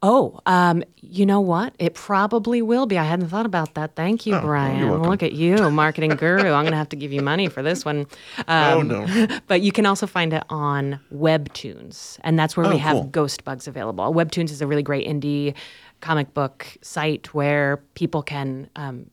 [0.04, 1.74] Oh, um, you know what?
[1.80, 3.00] It probably will be.
[3.00, 3.96] I hadn't thought about that.
[3.96, 5.02] Thank you, oh, Brian.
[5.02, 6.52] Look at you, marketing guru.
[6.52, 8.06] I'm going to have to give you money for this one.
[8.48, 9.28] Um, oh, no.
[9.48, 13.04] But you can also find it on Webtoons, and that's where oh, we have cool.
[13.06, 14.14] Ghost Bugs available.
[14.14, 15.54] Webtoons is a really great indie
[16.02, 19.10] comic book site where people can um,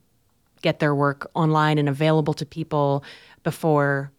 [0.61, 3.03] get their work online and available to people
[3.43, 4.11] before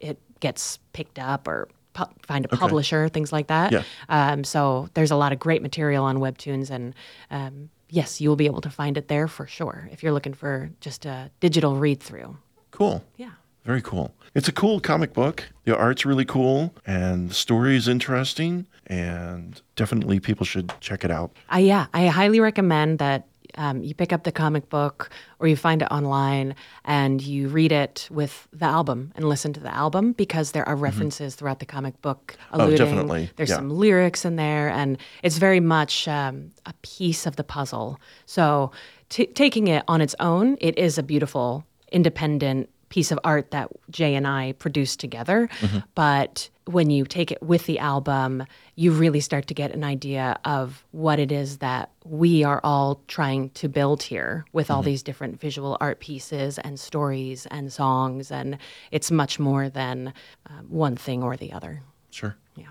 [0.00, 2.60] it gets picked up or pu- find a okay.
[2.60, 3.72] publisher, things like that.
[3.72, 3.82] Yeah.
[4.08, 6.94] Um, so there's a lot of great material on Webtoons, and
[7.30, 10.70] um, yes, you'll be able to find it there for sure if you're looking for
[10.80, 12.36] just a digital read through.
[12.70, 13.04] Cool.
[13.16, 13.32] Yeah.
[13.64, 14.14] Very cool.
[14.34, 15.44] It's a cool comic book.
[15.64, 21.10] The art's really cool, and the story is interesting, and definitely people should check it
[21.10, 21.36] out.
[21.52, 25.56] Uh, yeah, I highly recommend that um, you pick up the comic book or you
[25.56, 26.54] find it online
[26.84, 30.74] and you read it with the album and listen to the album because there are
[30.74, 30.84] mm-hmm.
[30.84, 31.38] references mm-hmm.
[31.38, 32.74] throughout the comic book alluding.
[32.74, 33.30] Oh, definitely.
[33.36, 33.56] There's yeah.
[33.56, 38.00] some lyrics in there, and it's very much um, a piece of the puzzle.
[38.26, 38.72] So,
[39.08, 43.70] t- taking it on its own, it is a beautiful, independent piece of art that
[43.88, 45.48] Jay and I produced together.
[45.60, 45.78] Mm-hmm.
[45.94, 48.44] But when you take it with the album,
[48.76, 53.00] you really start to get an idea of what it is that we are all
[53.08, 54.90] trying to build here with all mm-hmm.
[54.90, 58.30] these different visual art pieces and stories and songs.
[58.30, 58.58] And
[58.90, 60.12] it's much more than
[60.50, 61.82] uh, one thing or the other.
[62.10, 62.36] Sure.
[62.56, 62.66] Yeah.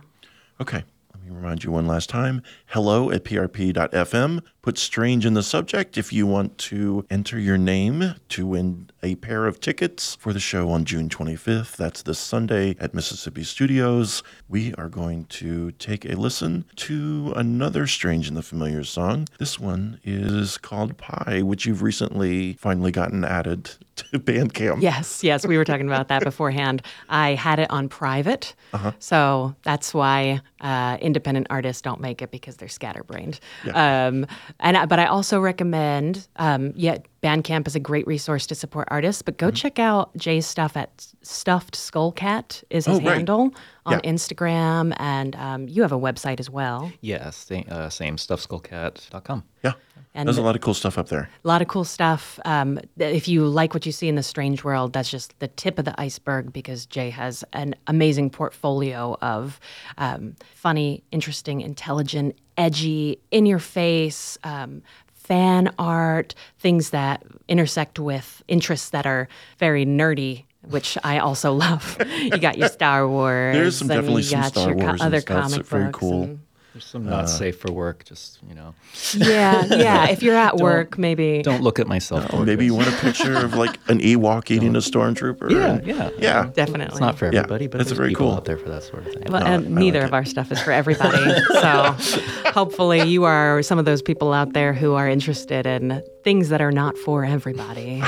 [0.61, 0.83] Okay.
[1.15, 4.41] Let me remind you one last time hello at prp.fm.
[4.61, 9.15] Put strange in the subject if you want to enter your name to win a
[9.15, 11.75] pair of tickets for the show on June 25th.
[11.75, 14.21] That's this Sunday at Mississippi Studios.
[14.47, 19.27] We are going to take a listen to another Strange in the Familiar song.
[19.39, 24.81] This one is called Pie, which you've recently finally gotten added to Bandcamp.
[24.81, 26.83] Yes, yes, we were talking about that beforehand.
[27.09, 28.91] I had it on private, uh-huh.
[28.99, 33.39] so that's why uh, independent artists don't make it because they're scatterbrained.
[33.65, 34.07] Yeah.
[34.07, 34.27] Um,
[34.59, 36.27] and but I also recommend.
[36.35, 39.21] Um, yeah, Bandcamp is a great resource to support artists.
[39.21, 39.55] But go Mm-hmm.
[39.55, 43.17] check out Jay's stuff at Stuffed Skullcat is his Oh, right.
[43.17, 43.51] handle
[43.85, 44.11] on Yeah.
[44.11, 46.91] Instagram, and um, you have a website as well.
[47.01, 49.43] Yeah, same, uh, same stuffskullcat.com.
[49.63, 49.73] Yeah.
[50.13, 51.29] And- There's a lot of cool stuff up there.
[51.45, 52.37] A lot of cool stuff.
[52.43, 55.79] Um, if you like what you see in the strange world, that's just the tip
[55.79, 59.57] of the iceberg because Jay has an amazing portfolio of
[59.97, 64.37] um, funny, interesting, intelligent, edgy, in your face.
[64.43, 64.81] Um,
[65.13, 71.95] Fan art, things that intersect with interests that are very nerdy, which I also love.
[72.19, 73.55] you got your Star Wars.
[73.55, 75.83] There's some definitely you some Star your co- Wars and other stuff, so comic very
[75.85, 76.23] books cool.
[76.23, 76.39] and-
[76.73, 78.73] There's some not uh, safe for work, just, you know.
[79.13, 80.07] yeah, yeah.
[80.09, 82.25] If you're at work, maybe Don't look at myself.
[82.31, 85.51] Oh, maybe you want a picture of like an Ewok eating a stormtrooper.
[85.51, 86.09] Yeah, and- yeah.
[86.17, 86.49] Yeah.
[86.53, 86.85] definitely.
[86.85, 88.31] It's not for Yeah, everybody, but it's there's very cool.
[88.31, 89.23] out there for that sort of thing.
[89.29, 90.15] Well, and I neither like of it.
[90.15, 91.17] our stuff is for everybody.
[91.59, 91.95] so
[92.53, 96.61] hopefully you are some of those people out there who are interested in things that
[96.61, 98.01] are not for everybody.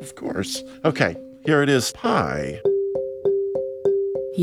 [0.00, 0.62] Of course.
[0.84, 1.16] Okay.
[1.46, 1.92] Here it is.
[1.92, 2.60] Pie.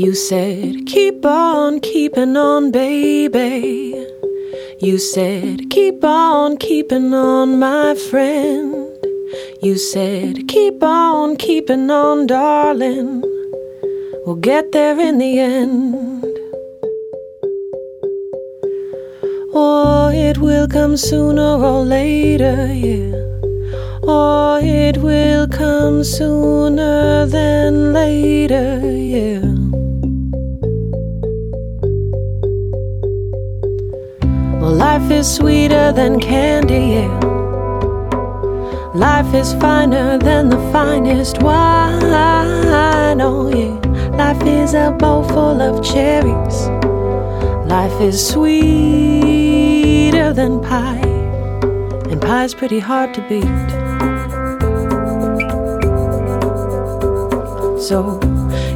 [0.00, 4.06] You said, keep on keeping on, baby.
[4.78, 8.96] You said, keep on keeping on, my friend.
[9.60, 13.22] You said, keep on keeping on, darling.
[14.24, 16.24] We'll get there in the end.
[19.52, 23.16] Or it will come sooner or later, yeah.
[24.08, 29.77] Or it will come sooner than later, yeah.
[34.60, 37.18] Well, life is sweeter than candy, yeah.
[38.92, 43.78] Life is finer than the finest wine, oh yeah.
[44.16, 46.68] Life is a bowl full of cherries.
[47.70, 48.58] Life is sweeter
[50.32, 51.06] than pie,
[52.10, 53.68] and pie's pretty hard to beat.
[57.80, 58.18] So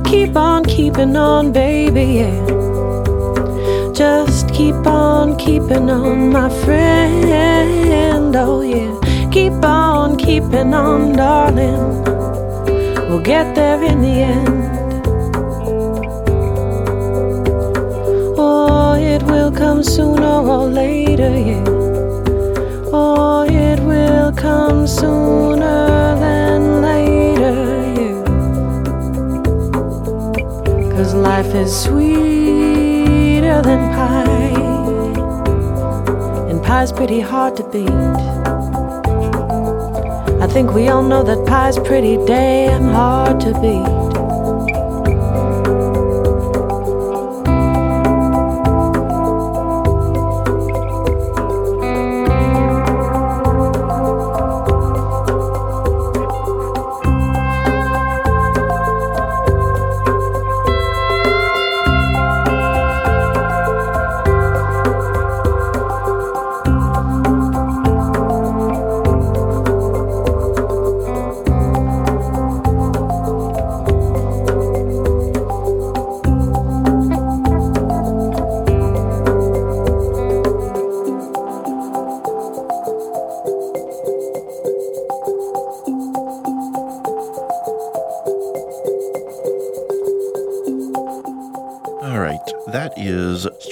[0.05, 2.72] keep on keeping on, baby, yeah.
[3.93, 8.35] Just keep on keeping on, my friend.
[8.35, 8.99] Oh, yeah.
[9.31, 12.03] Keep on keeping on, darling.
[13.09, 14.42] We'll get there in the end.
[36.83, 37.89] Pie's pretty hard to beat.
[40.43, 44.02] I think we all know that pie's pretty damn hard to beat.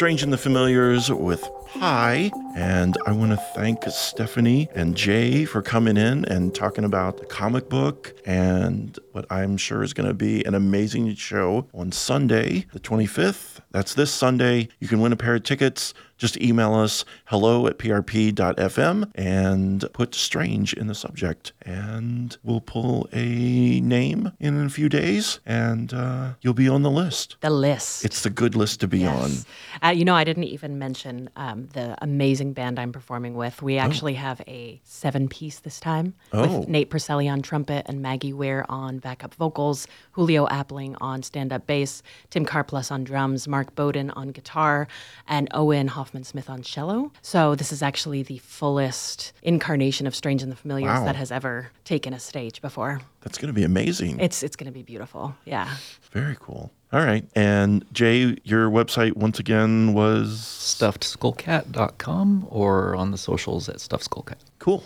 [0.01, 2.31] Strange and the Familiars with Pie.
[2.57, 7.27] And I want to thank Stephanie and Jay for coming in and talking about the
[7.27, 12.65] comic book and what I'm sure is going to be an amazing show on Sunday,
[12.73, 13.59] the 25th.
[13.73, 14.69] That's this Sunday.
[14.79, 15.93] You can win a pair of tickets.
[16.21, 21.55] Just email us hello at prp.fm and put strange in the subject.
[21.63, 26.91] And we'll pull a name in a few days and uh, you'll be on the
[26.91, 27.37] list.
[27.41, 28.05] The list.
[28.05, 29.47] It's the good list to be Yes.
[29.83, 33.63] Uh, you know, I didn't even mention um, the amazing band I'm performing with.
[33.63, 36.59] We actually have a seven piece this time Oh.
[36.59, 41.51] with Nate Purcelli on trumpet and Maggie Ware on backup vocals, Julio Appling on stand
[41.51, 44.87] up bass, Tim Carplus on drums, Mark Bowden on guitar,
[45.27, 47.13] and Owen Hoffman Smith on cello.
[47.23, 51.05] So this is actually the fullest incarnation of Strange and the Familiars Wow.
[51.05, 53.01] that has ever taken a stage before.
[53.21, 54.19] That's going to be amazing.
[54.19, 55.37] It's it's going to be beautiful.
[55.45, 55.73] Yeah.
[56.11, 56.73] Very cool.
[56.93, 57.25] All right.
[57.37, 64.39] And Jay, your website once again was StuffedSkullCat.com or on the socials at StuffedSkullCat.
[64.59, 64.83] cool.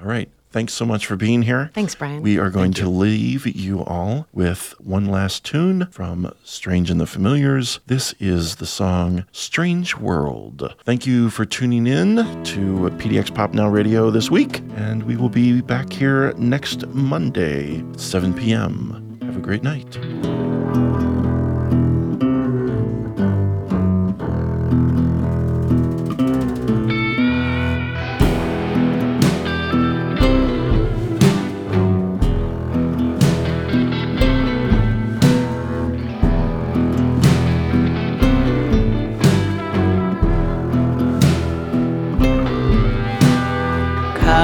[0.00, 0.30] All right.
[0.50, 1.70] Thanks so much for being here.
[1.74, 2.22] Thanks, Brian.
[2.22, 7.06] We are going to leave you all with one last tune from Strange and the
[7.06, 7.80] Familiars.
[7.86, 10.74] This is the song Strange World.
[10.84, 15.28] Thank you for tuning in to PDX Pop Now Radio this week, and we will
[15.28, 19.18] be back here next Monday, 7 p.m.
[19.22, 19.98] Have a great night.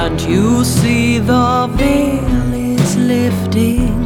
[0.06, 3.98] Can't you see the veil is lifting?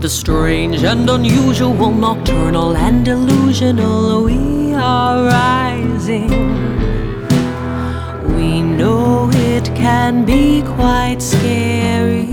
[0.00, 6.30] The strange and unusual, nocturnal and delusional, we are rising.
[8.34, 12.26] We know it can be quite scary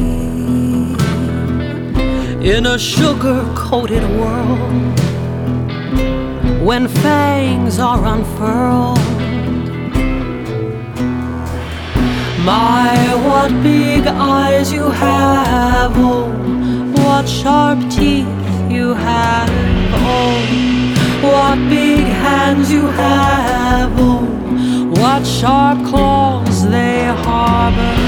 [2.42, 5.00] in a sugar coated world
[6.66, 9.15] when fangs are unfurled.
[12.46, 16.30] My, what big eyes you have, oh,
[16.92, 18.28] what sharp teeth
[18.70, 19.50] you have,
[20.06, 20.38] oh,
[21.24, 24.22] what big hands you have, oh,
[25.02, 28.05] what sharp claws they harbor.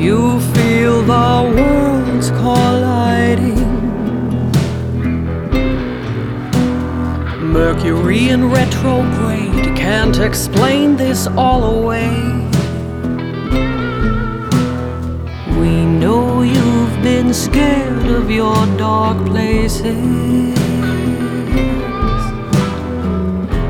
[0.00, 3.62] You feel the worlds colliding?
[7.52, 12.10] Mercury in retrograde can't explain this all away.
[15.60, 20.58] We know you've been scared of your dark places.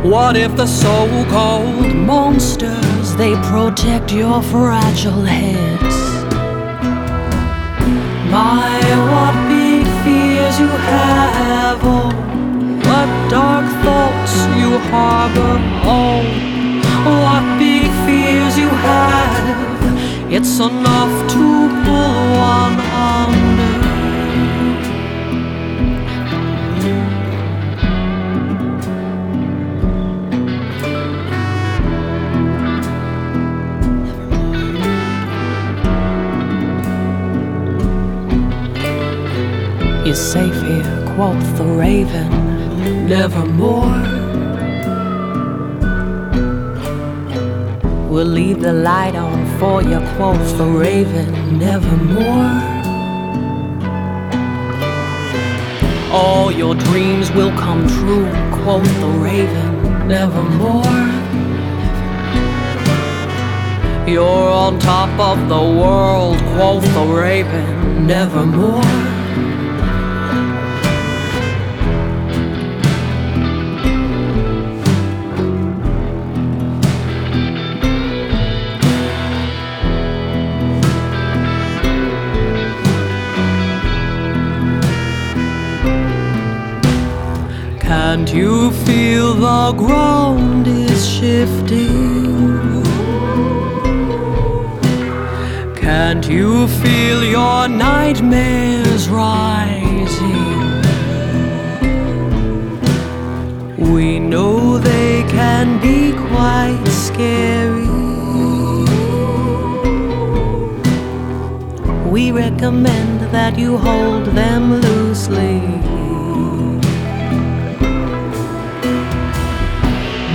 [0.03, 1.95] What if the so-called
[3.17, 5.97] they protect your fragile heads?
[8.31, 8.81] My,
[9.13, 12.11] what big fears you have, oh,
[12.89, 16.23] what dark thoughts you harbor, oh,
[17.05, 20.33] what big fears you have.
[20.33, 23.72] It's enough to pull one under.
[40.13, 42.29] You're safe here, quoth the raven,
[43.09, 43.97] nevermore.
[48.11, 52.53] We'll leave the light on for you, quoth the raven, nevermore.
[56.13, 58.29] All your dreams will come true,
[58.65, 60.85] quoth the raven, nevermore.
[64.07, 69.02] You're on top of the world, quoth the raven, nevermore.
[88.85, 92.83] Feel the ground is shifting?
[95.77, 100.63] Can't you feel your nightmares rising?
[103.93, 107.89] We know they can be quite scary.
[112.11, 115.82] We recommend that you hold them loosely.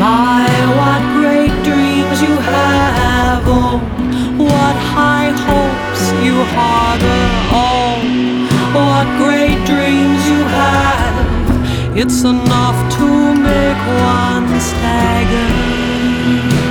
[0.07, 0.47] My,
[0.79, 3.77] what great dreams you have, oh,
[4.37, 7.99] what high hopes you harbor, oh,
[8.77, 11.97] what great dreams you have.
[11.97, 16.66] It's enough to make one stagger.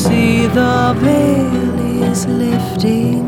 [0.00, 1.78] see the veil
[2.10, 3.26] is lifting.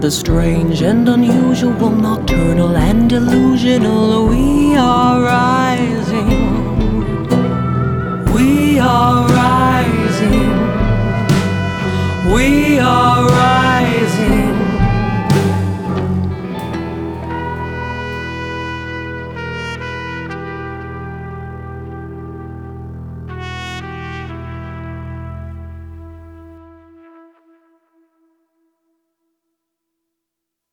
[0.00, 6.30] The strange and unusual, nocturnal and delusional, we are rising.
[8.36, 10.50] We are rising.
[12.34, 14.47] We are rising.